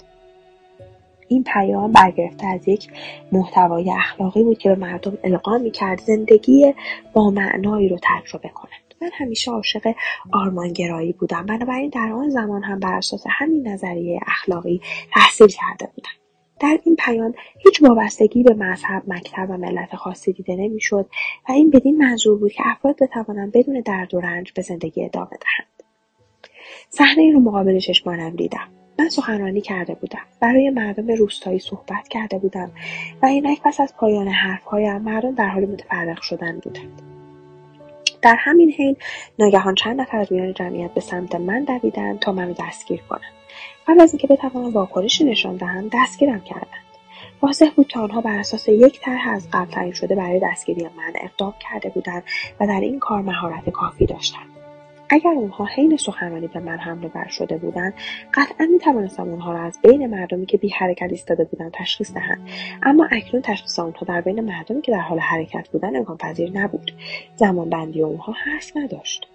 این 1.32 1.44
پیام 1.44 1.92
برگرفته 1.92 2.46
از 2.46 2.68
یک 2.68 2.88
محتوای 3.32 3.90
اخلاقی 3.90 4.42
بود 4.42 4.58
که 4.58 4.68
به 4.68 4.74
مردم 4.74 5.18
القا 5.24 5.58
می‌کرد 5.58 6.00
زندگی 6.00 6.74
با 7.12 7.30
معنایی 7.30 7.88
رو 7.88 7.98
تجربه 8.02 8.48
کنند. 8.48 8.94
من 9.02 9.10
همیشه 9.12 9.50
عاشق 9.50 9.94
آرمانگرایی 10.32 11.12
بودم. 11.12 11.46
بنابراین 11.46 11.90
در 11.90 12.12
آن 12.12 12.30
زمان 12.30 12.62
هم 12.62 12.78
بر 12.78 12.94
اساس 12.94 13.24
همین 13.28 13.68
نظریه 13.68 14.20
اخلاقی 14.26 14.80
تحصیل 15.14 15.46
کرده 15.46 15.92
بودم. 15.94 16.10
در 16.60 16.78
این 16.84 16.96
پیام 16.96 17.34
هیچ 17.58 17.82
وابستگی 17.82 18.42
به 18.42 18.54
مذهب 18.54 19.02
مکتب 19.06 19.46
و 19.50 19.56
ملت 19.56 19.96
خاصی 19.96 20.32
دیده 20.32 20.56
نمی‌شد 20.56 21.06
و 21.48 21.52
این 21.52 21.70
بدین 21.70 21.98
منظور 21.98 22.38
بود 22.38 22.52
که 22.52 22.62
افراد 22.66 22.96
بتوانند 23.02 23.52
بدون 23.52 23.80
درد 23.80 24.14
و 24.14 24.20
رنج 24.20 24.52
به 24.52 24.62
زندگی 24.62 25.04
ادامه 25.04 25.30
دهند. 25.30 25.82
صحنه 26.88 27.32
رو 27.32 27.40
مقابل 27.40 27.78
چشمانم 27.78 28.30
دیدم. 28.30 28.68
من 28.98 29.08
سخنرانی 29.08 29.60
کرده 29.60 29.94
بودم. 29.94 30.22
برای 30.40 30.70
مردم 30.70 31.06
روستایی 31.06 31.58
صحبت 31.58 32.08
کرده 32.08 32.38
بودم. 32.38 32.70
و 33.22 33.26
اینک 33.26 33.60
پس 33.64 33.80
از 33.80 33.94
پایان 33.96 34.28
حرفهایم 34.28 35.02
مردم 35.02 35.34
در 35.34 35.48
حال 35.48 35.64
متفرق 35.64 36.20
شدن 36.20 36.58
بودند. 36.58 37.02
در 38.22 38.36
همین 38.38 38.70
حین 38.70 38.96
ناگهان 39.38 39.74
چند 39.74 40.00
نفر 40.00 40.16
از 40.16 40.32
میان 40.32 40.54
جمعیت 40.54 40.90
به 40.90 41.00
سمت 41.00 41.34
من 41.34 41.64
دویدند 41.64 42.18
تا 42.18 42.32
منو 42.32 42.54
دستگیر 42.58 43.00
کنند. 43.08 43.32
قبل 43.88 44.00
از 44.00 44.12
اینکه 44.12 44.26
بتوانم 44.26 44.72
واکنشی 44.72 45.24
نشان 45.24 45.56
دهم 45.56 45.90
دستگیرم 45.92 46.40
کردند. 46.40 46.82
واضح 47.42 47.70
بود 47.76 47.88
که 47.88 47.98
آنها 47.98 48.20
بر 48.20 48.38
اساس 48.38 48.68
یک 48.68 49.00
طرح 49.00 49.28
از 49.28 49.48
قبل 49.52 49.70
تعیین 49.70 49.92
شده 49.92 50.14
برای 50.14 50.40
دستگیری 50.42 50.82
من 50.82 51.12
اقدام 51.14 51.54
کرده 51.60 51.88
بودند 51.88 52.22
و 52.60 52.66
در 52.66 52.80
این 52.80 52.98
کار 52.98 53.22
مهارت 53.22 53.70
کافی 53.70 54.06
داشتند. 54.06 54.51
اگر 55.14 55.30
اونها 55.30 55.64
حین 55.64 55.96
سخنرانی 55.96 56.46
به 56.46 56.60
من 56.60 56.78
حمله 56.78 57.08
بر 57.08 57.28
شده 57.28 57.56
بودند 57.56 57.94
قطعا 58.34 58.66
می‌توانستم 58.66 59.28
اونها 59.28 59.52
را 59.52 59.60
از 59.60 59.78
بین 59.82 60.06
مردمی 60.06 60.46
که 60.46 60.58
بی 60.58 60.68
حرکت 60.68 61.10
ایستاده 61.10 61.44
بودند 61.44 61.70
تشخیص 61.74 62.14
دهند. 62.14 62.48
اما 62.82 63.08
اکنون 63.12 63.42
تشخیص 63.42 63.78
آنها 63.78 64.06
در 64.06 64.20
بین 64.20 64.40
مردمی 64.40 64.82
که 64.82 64.92
در 64.92 64.98
حال 64.98 65.18
حرکت 65.18 65.68
بودند 65.68 65.96
امکان 65.96 66.16
پذیر 66.16 66.50
نبود. 66.54 66.90
زمان 67.36 67.70
بندی 67.70 68.02
اونها 68.02 68.32
حرف 68.32 68.76
نداشت. 68.76 69.28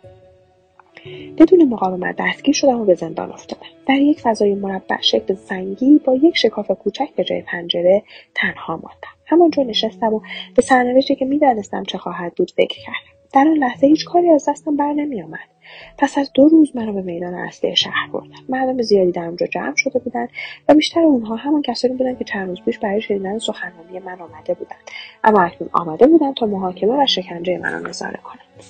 بدون 1.37 1.69
مقاومت 1.69 2.15
دستگیر 2.19 2.55
شدم 2.55 2.81
و 2.81 2.85
به 2.85 2.95
زندان 2.95 3.31
افتادم. 3.31 3.69
در 3.87 3.95
یک 3.95 4.19
فضای 4.19 4.55
مربع 4.55 5.01
شکل 5.01 5.35
سنگی 5.35 6.01
با 6.05 6.15
یک 6.15 6.37
شکاف 6.37 6.71
کوچک 6.71 7.09
به 7.15 7.23
جای 7.23 7.41
پنجره 7.41 8.03
تنها 8.35 8.73
ماندم. 8.73 9.17
همانجا 9.25 9.63
نشستم 9.63 10.13
و 10.13 10.21
به 10.55 10.61
سرنوشتی 10.61 11.15
که 11.15 11.25
می‌دانستم 11.25 11.83
چه 11.83 11.97
خواهد 11.97 12.35
بود 12.35 12.51
فکر 12.51 12.79
کردم. 12.85 13.17
در 13.33 13.41
آن 13.41 13.57
لحظه 13.57 13.87
هیچ 13.87 14.05
کاری 14.05 14.29
از 14.29 14.49
دستم 14.49 14.75
بر 14.75 14.93
نمیآمد. 14.93 15.57
پس 15.97 16.17
از 16.17 16.32
دو 16.34 16.47
روز 16.47 16.75
منو 16.75 16.93
به 16.93 17.01
میدان 17.01 17.34
اصلی 17.34 17.75
شهر 17.75 18.10
بردن. 18.13 18.36
مردم 18.49 18.82
زیادی 18.82 19.12
در 19.12 19.25
اونجا 19.25 19.45
جمع 19.45 19.75
شده 19.75 19.99
بودند 19.99 20.30
و 20.69 20.73
بیشتر 20.73 20.99
اونها 20.99 21.36
همان 21.36 21.62
کسانی 21.62 21.93
بودند 21.93 22.17
که 22.17 22.23
چند 22.23 22.49
روز 22.49 22.62
پیش 22.62 22.80
برای 22.80 23.01
شنیدن 23.01 23.39
سخنرانی 23.39 23.99
من 23.99 24.21
آمده 24.21 24.53
بودند 24.53 24.80
اما 25.23 25.41
اکنون 25.41 25.69
آمده 25.73 26.08
بودند 26.08 26.36
تا 26.36 26.45
محاکمه 26.45 27.03
و 27.03 27.06
شکنجه 27.06 27.58
منو 27.58 27.88
نظاره 27.88 28.19
کنند 28.23 28.63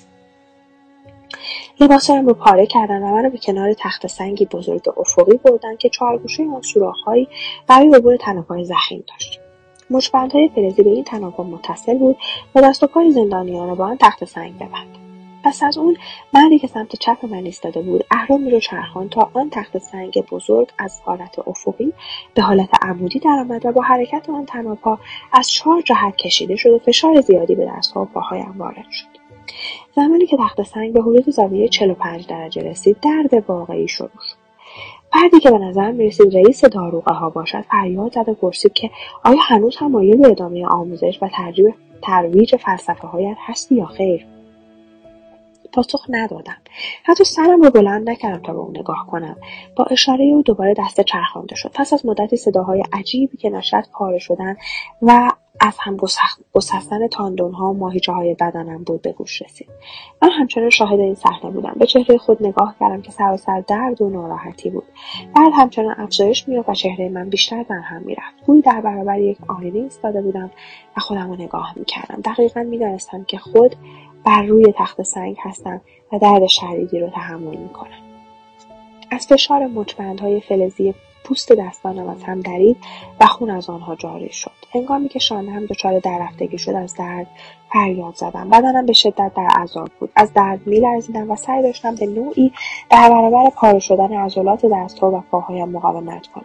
لباسهایم 1.80 2.26
رو 2.26 2.34
پاره 2.34 2.66
کردند 2.66 3.02
و 3.02 3.06
منو 3.06 3.30
به 3.30 3.38
کنار 3.38 3.72
تخت 3.72 4.06
سنگی 4.06 4.46
بزرگ 4.46 4.82
افقی 4.96 5.36
بردند 5.36 5.78
که 5.78 5.88
چهارگوشه 5.88 6.42
آن 6.42 6.62
سوراخهایی 6.62 7.28
برای 7.66 7.94
عبور 7.94 8.16
تنابهای 8.16 8.64
زخیم 8.64 9.04
داشت. 9.08 9.40
مچبندهای 9.90 10.50
فلزی 10.54 10.82
به 10.82 10.90
این 10.90 11.04
تنابها 11.04 11.42
متصل 11.42 11.98
بود 11.98 12.16
و 12.54 12.60
دست 12.60 12.82
و 12.82 12.86
پای 12.86 13.10
زندانیان 13.10 13.74
با 13.74 13.86
آن 13.86 13.96
تخت 14.00 14.24
سنگ 14.24 14.56
ببند. 14.56 15.07
پس 15.48 15.62
از 15.62 15.78
اون 15.78 15.96
مردی 16.34 16.58
که 16.58 16.66
سمت 16.66 16.96
چپ 16.96 17.24
من 17.24 17.44
ایستاده 17.44 17.82
بود 17.82 18.04
اهرامی 18.10 18.50
رو 18.50 18.60
چرخان 18.60 19.08
تا 19.08 19.30
آن 19.34 19.50
تخت 19.50 19.78
سنگ 19.78 20.24
بزرگ 20.30 20.68
از 20.78 21.00
حالت 21.04 21.38
افقی 21.48 21.92
به 22.34 22.42
حالت 22.42 22.68
عمودی 22.82 23.18
درآمد 23.18 23.66
و 23.66 23.72
با 23.72 23.82
حرکت 23.82 24.30
آن 24.30 24.46
تنابها 24.46 24.98
از 25.32 25.50
چهار 25.50 25.80
جهت 25.80 26.16
کشیده 26.16 26.56
شد 26.56 26.70
و 26.70 26.78
فشار 26.78 27.20
زیادی 27.20 27.54
به 27.54 27.66
دستها 27.76 28.02
و 28.02 28.04
پاهایم 28.04 28.54
وارد 28.58 28.86
شد. 28.90 29.06
زمانی 29.96 30.26
که 30.26 30.36
تخت 30.36 30.62
سنگ 30.62 30.92
به 30.92 31.02
حدود 31.02 31.30
زاویه 31.30 31.68
45 31.68 32.26
درجه 32.26 32.62
رسید 32.62 32.96
درد 33.00 33.44
واقعی 33.48 33.88
شروع 33.88 34.10
شد. 34.20 34.36
فردی 35.12 35.40
که 35.40 35.50
به 35.50 35.58
نظر 35.58 35.90
می‌رسید 35.90 36.36
رئیس 36.36 36.64
داروغه 36.64 37.12
ها 37.12 37.30
باشد 37.30 37.64
فریاد 37.70 38.12
زد 38.14 38.28
و 38.28 38.34
پرسید 38.34 38.72
که 38.72 38.90
آیا 39.24 39.40
هنوز 39.42 39.76
هم 39.76 39.90
مایل 39.90 40.16
به 40.16 40.28
ادامه 40.28 40.66
آموزش 40.66 41.18
و 41.22 41.28
ترویج 42.02 42.56
فلسفه 42.56 43.08
هایت 43.08 43.36
هستی 43.46 43.74
یا 43.74 43.86
خیر؟ 43.86 44.37
پاسخ 45.72 46.06
ندادم. 46.08 46.56
حتی 47.04 47.24
سرم 47.24 47.62
رو 47.62 47.70
بلند 47.70 48.10
نکردم 48.10 48.42
تا 48.42 48.52
به 48.52 48.58
او 48.58 48.70
نگاه 48.70 49.06
کنم. 49.10 49.36
با 49.76 49.84
اشاره 49.84 50.24
او 50.24 50.42
دوباره 50.42 50.74
دسته 50.78 51.04
چرخانده 51.04 51.54
شد. 51.54 51.70
پس 51.74 51.92
از 51.92 52.06
مدتی 52.06 52.36
صداهای 52.36 52.84
عجیبی 52.92 53.36
که 53.36 53.50
نشد 53.50 53.84
پاره 53.92 54.18
شدن 54.18 54.56
و 55.02 55.30
از 55.60 55.76
هم 55.78 55.96
گسستن 56.54 57.08
تاندونها 57.08 57.70
و 57.70 57.78
ماهیچه 57.78 58.12
های 58.12 58.34
بدنم 58.34 58.84
بود 58.84 59.02
به 59.02 59.12
گوش 59.12 59.42
رسید. 59.42 59.68
من 60.22 60.30
همچنان 60.30 60.70
شاهد 60.70 61.00
این 61.00 61.14
صحنه 61.14 61.50
بودم. 61.50 61.76
به 61.78 61.86
چهره 61.86 62.18
خود 62.18 62.46
نگاه 62.46 62.74
کردم 62.80 63.02
که 63.02 63.12
سراسر 63.12 63.60
درد 63.60 64.02
و 64.02 64.10
ناراحتی 64.10 64.70
بود. 64.70 64.84
بعد 65.36 65.52
همچنان 65.54 65.94
افزایش 65.98 66.48
میافت 66.48 66.68
و 66.68 66.74
چهره 66.74 67.08
من 67.08 67.28
بیشتر 67.28 67.62
در 67.62 67.78
هم 67.78 68.02
می‌رفت. 68.02 68.46
گویی 68.46 68.62
در 68.62 68.80
برابر 68.80 69.18
یک 69.18 69.38
آینه 69.48 69.78
ایستاده 69.78 70.22
بودم 70.22 70.50
و 70.96 71.00
خودم 71.00 71.28
رو 71.28 71.36
نگاه 71.36 71.72
می‌کردم. 71.76 72.20
دقیقا 72.20 72.62
می‌دانستم 72.62 73.24
که 73.24 73.38
خود 73.38 73.76
بر 74.24 74.42
روی 74.42 74.72
تخت 74.76 75.02
سنگ 75.02 75.36
هستم 75.40 75.80
و 76.12 76.18
درد 76.18 76.46
شدیدی 76.46 77.00
رو 77.00 77.10
تحمل 77.10 77.56
می‌کنم. 77.56 78.02
از 79.10 79.26
فشار 79.26 79.66
مچبندهای 79.66 80.40
فلزی 80.40 80.94
پوست 81.24 81.52
دستانم 81.52 82.08
از 82.08 82.22
هم 82.22 82.40
درید 82.40 82.76
و 83.20 83.26
خون 83.26 83.50
از 83.50 83.70
آنها 83.70 83.96
جاری 83.96 84.32
شد. 84.32 84.57
هنگامی 84.74 85.08
که 85.08 85.18
شانهام 85.18 85.66
دچار 85.66 85.98
دررفتگی 85.98 86.58
شد 86.58 86.70
از 86.70 86.94
درد 86.94 87.26
فریاد 87.72 88.14
زدم 88.14 88.50
بدنم 88.50 88.86
به 88.86 88.92
شدت 88.92 89.32
در 89.36 89.46
عذاب 89.46 89.90
بود. 90.00 90.10
از 90.16 90.32
درد 90.32 90.66
میلرزیدم 90.66 91.30
و 91.30 91.36
سعی 91.36 91.62
داشتم 91.62 91.94
به 91.94 92.06
نوعی 92.06 92.52
در 92.90 93.10
برابر 93.10 93.50
پاره 93.50 93.78
شدن 93.78 94.12
عضلات 94.12 94.66
دستها 94.66 95.10
و 95.10 95.22
پاهایم 95.30 95.68
مقاومت 95.68 96.26
کنم. 96.26 96.44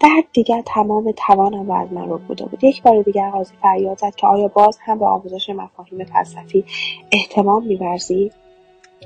درد 0.00 0.24
دیگر 0.32 0.62
تمام 0.66 1.12
توانم 1.16 1.68
را 1.68 1.76
از 1.76 1.92
من 1.92 2.08
رو 2.08 2.18
بوده 2.18 2.44
بود. 2.44 2.64
یک 2.64 2.82
بار 2.82 3.02
دیگر 3.02 3.30
قاضی 3.30 3.54
فریاد 3.62 3.98
زد 3.98 4.14
که 4.14 4.26
آیا 4.26 4.48
باز 4.48 4.78
هم 4.82 4.98
به 4.98 5.06
آموزش 5.06 5.50
مفاهیم 5.50 6.04
فلسفی 6.04 6.64
احتمام 7.12 7.66
میورزی؟ 7.66 8.30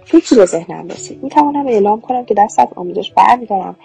فکری 0.04 0.36
به 0.36 0.44
ذهنم 0.44 0.88
رسید. 0.88 1.22
می‌توانم 1.22 1.66
اعلام 1.66 2.00
کنم 2.00 2.24
که 2.24 2.34
دست 2.34 2.58
از 2.58 2.68
آموزش 2.76 3.12
برمیدارم. 3.12 3.76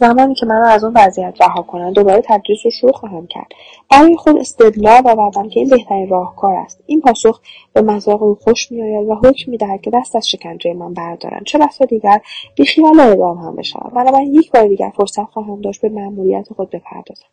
زمانی 0.00 0.34
که 0.34 0.46
منو 0.46 0.64
از 0.64 0.84
اون 0.84 0.92
وضعیت 0.96 1.34
رها 1.40 1.62
کنند 1.62 1.94
دوباره 1.94 2.22
تدریس 2.24 2.58
رو 2.64 2.70
شروع 2.70 2.92
خواهم 2.92 3.26
کرد. 3.26 3.52
برای 3.90 4.16
خود 4.16 4.38
استدلال 4.38 5.08
آوردم 5.08 5.48
که 5.48 5.60
این 5.60 5.68
بهترین 5.68 6.08
راهکار 6.08 6.54
است. 6.54 6.80
این 6.86 7.00
پاسخ 7.00 7.40
به 7.72 7.82
مذاق 7.82 8.22
او 8.22 8.34
خوش 8.34 8.72
میآید 8.72 9.08
و 9.08 9.14
حکم 9.14 9.50
می‌دهد 9.50 9.80
که 9.80 9.90
دست 9.90 10.16
از 10.16 10.28
شکنجه 10.28 10.74
من 10.74 10.94
بردارند 10.94 11.44
چه 11.44 11.58
بسا 11.58 11.84
دیگر 11.84 12.20
بیخیال 12.54 13.00
اعدام 13.00 13.38
هم 13.38 13.56
بشوم. 13.56 13.92
بنابراین 13.94 14.34
یک 14.34 14.52
بار 14.52 14.68
دیگر 14.68 14.92
فرصت 14.96 15.24
خواهم 15.24 15.60
داشت 15.60 15.80
به 15.80 15.88
مأموریت 15.88 16.52
خود 16.56 16.70
بپردازم. 16.70 17.26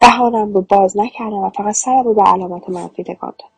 دهانم 0.00 0.52
رو 0.52 0.60
باز 0.60 0.96
نکردم 0.96 1.38
و 1.38 1.50
فقط 1.50 1.74
سرم 1.74 2.04
رو 2.04 2.14
به 2.14 2.22
علامت 2.22 2.70
منفی 2.70 3.04
تکان 3.04 3.32
دادم. 3.38 3.57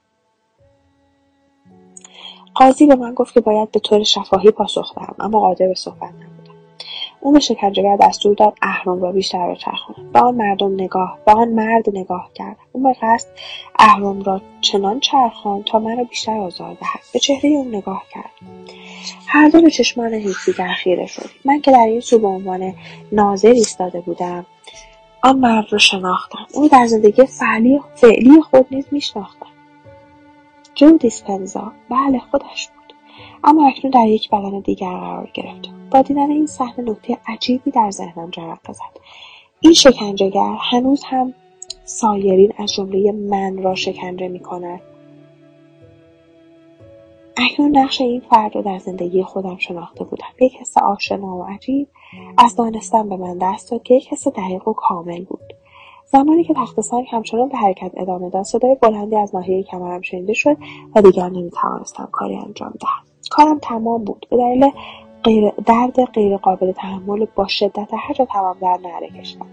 قاضی 2.60 2.86
به 2.86 2.94
من 2.94 3.14
گفت 3.14 3.34
که 3.34 3.40
باید 3.40 3.70
به 3.70 3.80
طور 3.80 4.02
شفاهی 4.02 4.50
پاسخ 4.50 4.94
دهم 4.94 5.14
اما 5.20 5.40
قادر 5.40 5.66
به 5.66 5.74
صحبت 5.74 6.10
نبودم. 6.12 6.54
او 7.20 7.32
به 7.32 7.40
شکنجهگر 7.40 7.96
دستور 7.96 8.34
داد 8.34 8.54
اهرام 8.62 9.02
را 9.02 9.12
بیشتر 9.12 9.50
بچرخاند 9.50 10.12
به 10.12 10.20
آن 10.20 10.34
مردم 10.34 10.74
نگاه 10.74 11.18
به 11.26 11.32
آن 11.32 11.48
مرد 11.48 11.96
نگاه 11.96 12.30
کرد 12.34 12.56
او 12.72 12.82
به 12.82 12.96
قصد 13.02 13.28
اهرام 13.78 14.22
را 14.22 14.40
چنان 14.60 15.00
چرخاند 15.00 15.64
تا 15.64 15.78
مرا 15.78 16.04
بیشتر 16.04 16.38
آزار 16.38 16.74
دهد. 16.80 17.00
به 17.12 17.18
چهره 17.18 17.50
او 17.50 17.64
نگاه 17.64 18.02
کرد. 18.10 18.30
هر 19.26 19.48
دو 19.48 19.62
به 19.62 19.70
چشمان 19.70 20.14
یکدیگر 20.14 20.72
خیره 20.72 21.06
شد. 21.06 21.30
من 21.44 21.60
که 21.60 21.72
در 21.72 21.86
این 21.86 22.00
سو 22.00 22.18
به 22.18 22.28
عنوان 22.28 22.74
ناظر 23.12 23.48
ایستاده 23.48 24.00
بودم 24.00 24.46
آن 25.22 25.38
مرد 25.38 25.66
را 25.70 25.78
شناختم. 25.78 26.46
او 26.54 26.68
در 26.68 26.86
زندگی 26.86 27.26
فعلی, 27.26 27.80
فعلی 27.94 28.42
خود 28.42 28.66
نیز 28.70 28.84
میشناختم. 28.90 29.46
جو 30.74 30.98
دیسپنزا. 30.98 31.72
بله 31.90 32.18
خودش 32.18 32.68
بود. 32.68 32.94
اما 33.44 33.68
اکنون 33.68 33.90
در 33.90 34.08
یک 34.08 34.30
بدن 34.30 34.60
دیگر 34.60 34.90
قرار 34.90 35.30
گرفت. 35.34 35.70
با 35.90 36.02
دیدن 36.02 36.30
این 36.30 36.46
صحنه 36.46 36.90
نکته 36.90 37.18
عجیبی 37.26 37.70
در 37.70 37.90
ذهنم 37.90 38.30
جرقه 38.30 38.72
زد. 38.72 39.00
این 39.60 39.72
شکنجهگر 39.72 40.56
هنوز 40.60 41.04
هم 41.04 41.34
سایرین 41.84 42.52
از 42.58 42.72
جمله 42.72 43.12
من 43.12 43.62
را 43.62 43.74
شکنجه 43.74 44.28
می 44.28 44.40
کند 44.40 44.80
اکنون 47.36 47.76
نقش 47.76 48.00
این 48.00 48.20
فرد 48.20 48.54
را 48.54 48.62
در 48.62 48.78
زندگی 48.78 49.22
خودم 49.22 49.56
شناخته 49.58 50.04
بودم. 50.04 50.26
یک 50.40 50.56
حس 50.56 50.78
آشنا 50.78 51.36
و 51.36 51.42
عجیب 51.42 51.88
از 52.38 52.56
دانستن 52.56 53.08
به 53.08 53.16
من 53.16 53.38
دست 53.38 53.70
داد 53.70 53.82
که 53.82 53.94
یک 53.94 54.12
حس 54.12 54.28
دقیق 54.28 54.68
و 54.68 54.72
کامل 54.72 55.24
بود. 55.24 55.49
زمانی 56.12 56.44
که 56.44 56.54
تخت 56.54 56.80
سنگ 56.80 57.06
همچنان 57.10 57.48
به 57.48 57.58
حرکت 57.58 57.92
ادامه 57.96 58.30
داد 58.30 58.42
صدای 58.42 58.76
بلندی 58.82 59.16
از 59.16 59.34
ناحیه 59.34 59.62
کمرم 59.62 60.02
شنیده 60.02 60.32
شد 60.32 60.56
و 60.94 61.02
دیگر 61.02 61.28
نمی‌توانستم 61.28 62.08
کاری 62.12 62.36
انجام 62.36 62.74
دهم. 62.80 63.04
کارم 63.30 63.58
تمام 63.58 64.04
بود. 64.04 64.26
به 64.30 64.36
دلیل 64.36 64.70
غیر 65.24 65.50
درد 65.66 66.04
غیرقابل 66.04 66.72
تحمل 66.72 67.26
با 67.34 67.46
شدت 67.46 67.88
هر 67.98 68.14
جا 68.14 68.24
توان 68.24 68.56
در 68.60 68.78
نعره 68.82 69.08
کشیدم. 69.08 69.46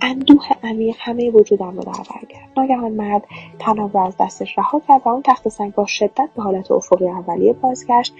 اندوه 0.00 0.44
عمیق 0.62 0.96
همه 0.98 1.30
وجودم 1.30 1.76
را 1.76 1.82
در 1.82 1.92
بر 1.92 2.26
گرفت. 2.28 2.58
ناگهان 2.58 2.92
مرد 2.92 3.24
تناب 3.58 3.94
را 3.96 4.06
از 4.06 4.16
دستش 4.20 4.58
رها 4.58 4.82
کرد 4.88 5.02
و 5.04 5.08
اون 5.08 5.22
تخت 5.22 5.48
سنگ 5.48 5.74
با 5.74 5.86
شدت 5.86 6.28
به 6.36 6.42
حالت 6.42 6.70
افقی 6.70 7.08
اولیه 7.08 7.52
بازگشت. 7.52 8.14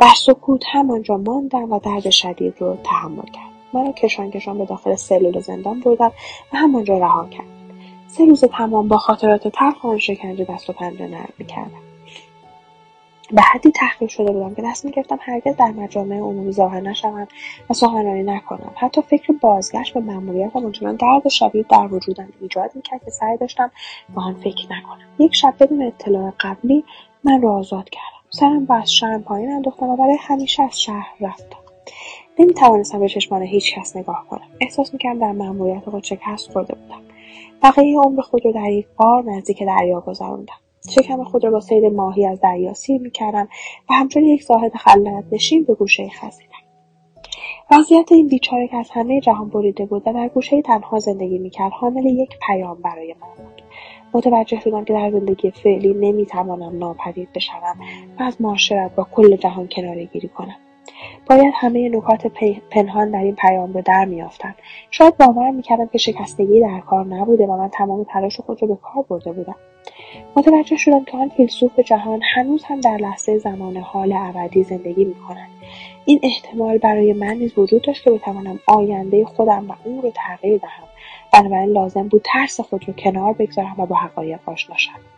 در 0.00 0.12
سکوت 0.26 0.62
همانجا 0.72 1.16
ماندم 1.16 1.72
و 1.72 1.78
درد 1.78 2.10
شدید 2.10 2.54
رو 2.58 2.76
تحمل 2.84 3.22
کردم. 3.22 3.57
مرا 3.72 3.92
کشان 3.92 4.30
کشان 4.30 4.58
به 4.58 4.64
داخل 4.64 4.94
سلول 4.94 5.40
زندان 5.40 5.80
بردن 5.80 6.10
و 6.52 6.56
همانجا 6.56 6.98
رها 6.98 7.28
کردند 7.30 7.72
سه 8.06 8.24
روز 8.24 8.44
تمام 8.44 8.88
با 8.88 8.96
خاطرات 8.96 9.48
تلخ 9.48 9.84
آن 9.84 9.98
شکنجه 9.98 10.44
دست 10.44 10.70
و 10.70 10.72
پنجه 10.72 11.06
نرم 11.06 11.32
می‌کردم. 11.38 11.82
به 13.30 13.42
حدی 13.42 13.70
تحقیر 13.70 14.08
شده 14.08 14.32
بودم 14.32 14.54
که 14.54 14.62
دست 14.62 14.84
می‌گرفتم 14.84 15.18
هرگز 15.20 15.56
در 15.56 15.70
مجامع 15.70 16.16
عمومی 16.16 16.52
ظاهر 16.52 16.80
نشوم 16.80 17.28
و 17.70 17.74
سخنرانی 17.74 18.22
نکنم. 18.22 18.72
حتی 18.76 19.02
فکر 19.02 19.32
بازگشت 19.32 19.94
به 19.94 20.00
مأموریتم 20.00 20.58
همچنان 20.58 20.96
درد 20.96 21.28
شدید 21.28 21.66
در 21.66 21.94
وجودم 21.94 22.28
ایجاد 22.40 22.70
می‌کرد 22.74 23.04
که 23.04 23.10
سعی 23.10 23.36
داشتم 23.36 23.70
به 24.14 24.20
آن 24.20 24.34
فکر 24.34 24.66
نکنم. 24.72 25.06
یک 25.18 25.34
شب 25.34 25.54
بدون 25.60 25.82
اطلاع 25.82 26.32
قبلی 26.40 26.84
من 27.24 27.42
را 27.42 27.54
آزاد 27.54 27.90
کردم. 27.90 28.18
سرم 28.30 28.64
با 28.64 28.74
از 28.74 28.92
شرم 28.92 29.22
پایین 29.22 29.52
انداختم 29.52 29.88
و 29.88 29.96
برای 29.96 30.16
همیشه 30.20 30.62
از 30.62 30.80
شهر 30.80 31.14
رفتم. 31.20 31.67
نمی‌توانستم 32.38 33.00
به 33.00 33.08
چشمان 33.08 33.42
هیچکس 33.42 33.96
نگاه 33.96 34.26
کنم. 34.30 34.48
احساس 34.60 34.92
می‌کردم 34.92 35.20
در 35.20 35.32
مأموریت 35.32 35.90
خود 35.90 36.04
شکست 36.04 36.50
خورده 36.50 36.74
بودم. 36.74 37.00
بقیه 37.62 37.98
عمر 37.98 38.20
خود 38.20 38.44
را 38.44 38.52
در 38.52 38.70
یک 38.70 38.86
غار 38.98 39.24
نزدیک 39.24 39.62
دریا 39.62 40.00
گذراندم 40.00 40.54
شکم 40.90 41.24
خود 41.24 41.44
را 41.44 41.50
با 41.50 41.60
سید 41.60 41.84
ماهی 41.84 42.26
از 42.26 42.40
دریا 42.40 42.74
سیر 42.74 43.00
می‌کردم 43.00 43.48
و 43.90 43.94
همچون 43.94 44.24
یک 44.24 44.42
زاهد 44.42 44.74
خلوت 44.76 45.24
نشین 45.32 45.64
به 45.64 45.74
گوشه 45.74 46.08
خزیدم. 46.08 46.48
وضعیت 47.70 48.12
این 48.12 48.28
بیچاره 48.28 48.68
که 48.68 48.76
از 48.76 48.90
همه 48.90 49.20
جهان 49.20 49.48
بریده 49.48 49.86
بود 49.86 50.02
و 50.06 50.12
در 50.12 50.28
گوشه 50.28 50.62
تنها 50.62 50.98
زندگی 50.98 51.38
می‌کرد 51.38 51.72
حامل 51.72 52.06
یک 52.06 52.30
پیام 52.46 52.82
برای 52.82 53.14
من 53.20 53.44
بود. 53.44 53.62
متوجه 54.14 54.60
شدم 54.60 54.84
که 54.84 54.92
در 54.92 55.10
زندگی 55.10 55.50
فعلی 55.50 55.94
نمی‌توانم 55.94 56.78
ناپدید 56.78 57.32
بشوم 57.32 57.76
و 58.18 58.22
از 58.22 58.40
معاشرت 58.40 58.94
با 58.94 59.06
کل 59.12 59.36
جهان 59.36 59.66
گیری 60.12 60.28
کنم. 60.28 60.56
باید 61.28 61.54
همه 61.56 61.88
نکات 61.88 62.26
پنهان 62.70 63.10
در 63.10 63.18
این 63.18 63.34
پیام 63.34 63.72
رو 63.72 63.82
در 63.82 64.04
میافتم 64.04 64.54
شاید 64.90 65.16
باور 65.16 65.50
می‌کردم 65.50 65.86
که 65.86 65.98
شکستگی 65.98 66.60
در 66.60 66.80
کار 66.80 67.06
نبوده 67.06 67.46
و 67.46 67.56
من 67.56 67.68
تمام 67.68 68.04
تلاش 68.04 68.40
خود 68.40 68.62
را 68.62 68.68
به 68.68 68.76
کار 68.82 69.04
برده 69.08 69.32
بودم. 69.32 69.54
متوجه 70.36 70.76
شدم 70.76 71.04
که 71.04 71.16
آن 71.16 71.28
فیلسوف 71.28 71.80
جهان 71.80 72.20
هنوز 72.34 72.64
هم 72.64 72.80
در 72.80 72.96
لحظه 72.96 73.38
زمان 73.38 73.76
حال 73.76 74.12
ابدی 74.16 74.62
زندگی 74.62 75.04
می‌کند. 75.04 75.48
این 76.04 76.20
احتمال 76.22 76.78
برای 76.78 77.12
من 77.12 77.34
نیز 77.34 77.58
وجود 77.58 77.82
داشت 77.82 78.04
که 78.04 78.10
بتوانم 78.10 78.60
آینده 78.66 79.24
خودم 79.24 79.70
و 79.70 79.72
اون 79.84 80.02
رو 80.02 80.10
تغییر 80.10 80.58
دهم. 80.58 80.88
بنابراین 81.32 81.70
لازم 81.70 82.08
بود 82.08 82.22
ترس 82.24 82.60
خود 82.60 82.88
رو 82.88 82.94
کنار 82.94 83.32
بگذارم 83.32 83.74
و 83.78 83.86
با 83.86 83.96
حقایق 83.96 84.40
آشنا 84.46 84.76
شوم 84.76 85.17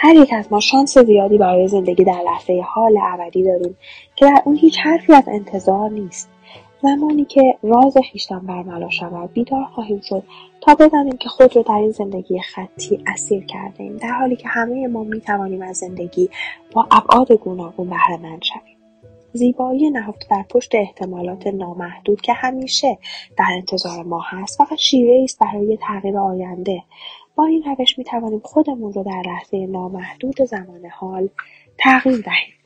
هر 0.00 0.14
یک 0.14 0.32
از 0.32 0.52
ما 0.52 0.60
شانس 0.60 0.98
زیادی 0.98 1.38
برای 1.38 1.68
زندگی 1.68 2.04
در 2.04 2.20
لحظه 2.26 2.62
حال 2.66 2.98
ابدی 3.02 3.42
داریم 3.42 3.76
که 4.16 4.26
در 4.26 4.42
اون 4.44 4.56
هیچ 4.56 4.78
حرفی 4.78 5.12
از 5.12 5.24
انتظار 5.28 5.90
نیست. 5.90 6.28
زمانی 6.82 7.24
که 7.24 7.58
راز 7.62 7.96
خویشتن 8.10 8.38
برملا 8.38 8.90
شود 8.90 9.32
بیدار 9.32 9.64
خواهیم 9.64 10.00
شد 10.00 10.22
تا 10.60 10.74
بدانیم 10.74 11.16
که 11.16 11.28
خود 11.28 11.56
را 11.56 11.62
در 11.62 11.74
این 11.74 11.90
زندگی 11.90 12.40
خطی 12.40 13.02
اسیر 13.06 13.44
کرده 13.44 13.82
ایم 13.82 13.96
در 13.96 14.12
حالی 14.12 14.36
که 14.36 14.48
همه 14.48 14.86
ما 14.86 15.04
می 15.04 15.20
توانیم 15.20 15.62
از 15.62 15.76
زندگی 15.76 16.30
با 16.72 16.86
ابعاد 16.90 17.32
گوناگون 17.32 17.90
بهرهمند 17.90 18.42
شویم. 18.42 18.78
زیبایی 19.32 19.90
نهفته 19.90 20.26
در 20.30 20.44
پشت 20.50 20.74
احتمالات 20.74 21.46
نامحدود 21.46 22.20
که 22.20 22.32
همیشه 22.32 22.98
در 23.36 23.44
انتظار 23.52 24.02
ما 24.02 24.20
هست 24.24 24.58
فقط 24.58 24.78
شیوه 24.78 25.24
است 25.24 25.38
برای 25.38 25.78
تغییر 25.82 26.18
آینده. 26.18 26.82
با 27.38 27.44
این 27.46 27.62
روش 27.62 27.98
می 27.98 28.04
توانیم 28.04 28.40
خودمون 28.44 28.92
رو 28.92 29.02
در 29.02 29.22
لحظه 29.26 29.66
نامحدود 29.66 30.42
زمان 30.42 30.86
حال 30.86 31.28
تغییر 31.78 32.20
دهیم. 32.20 32.57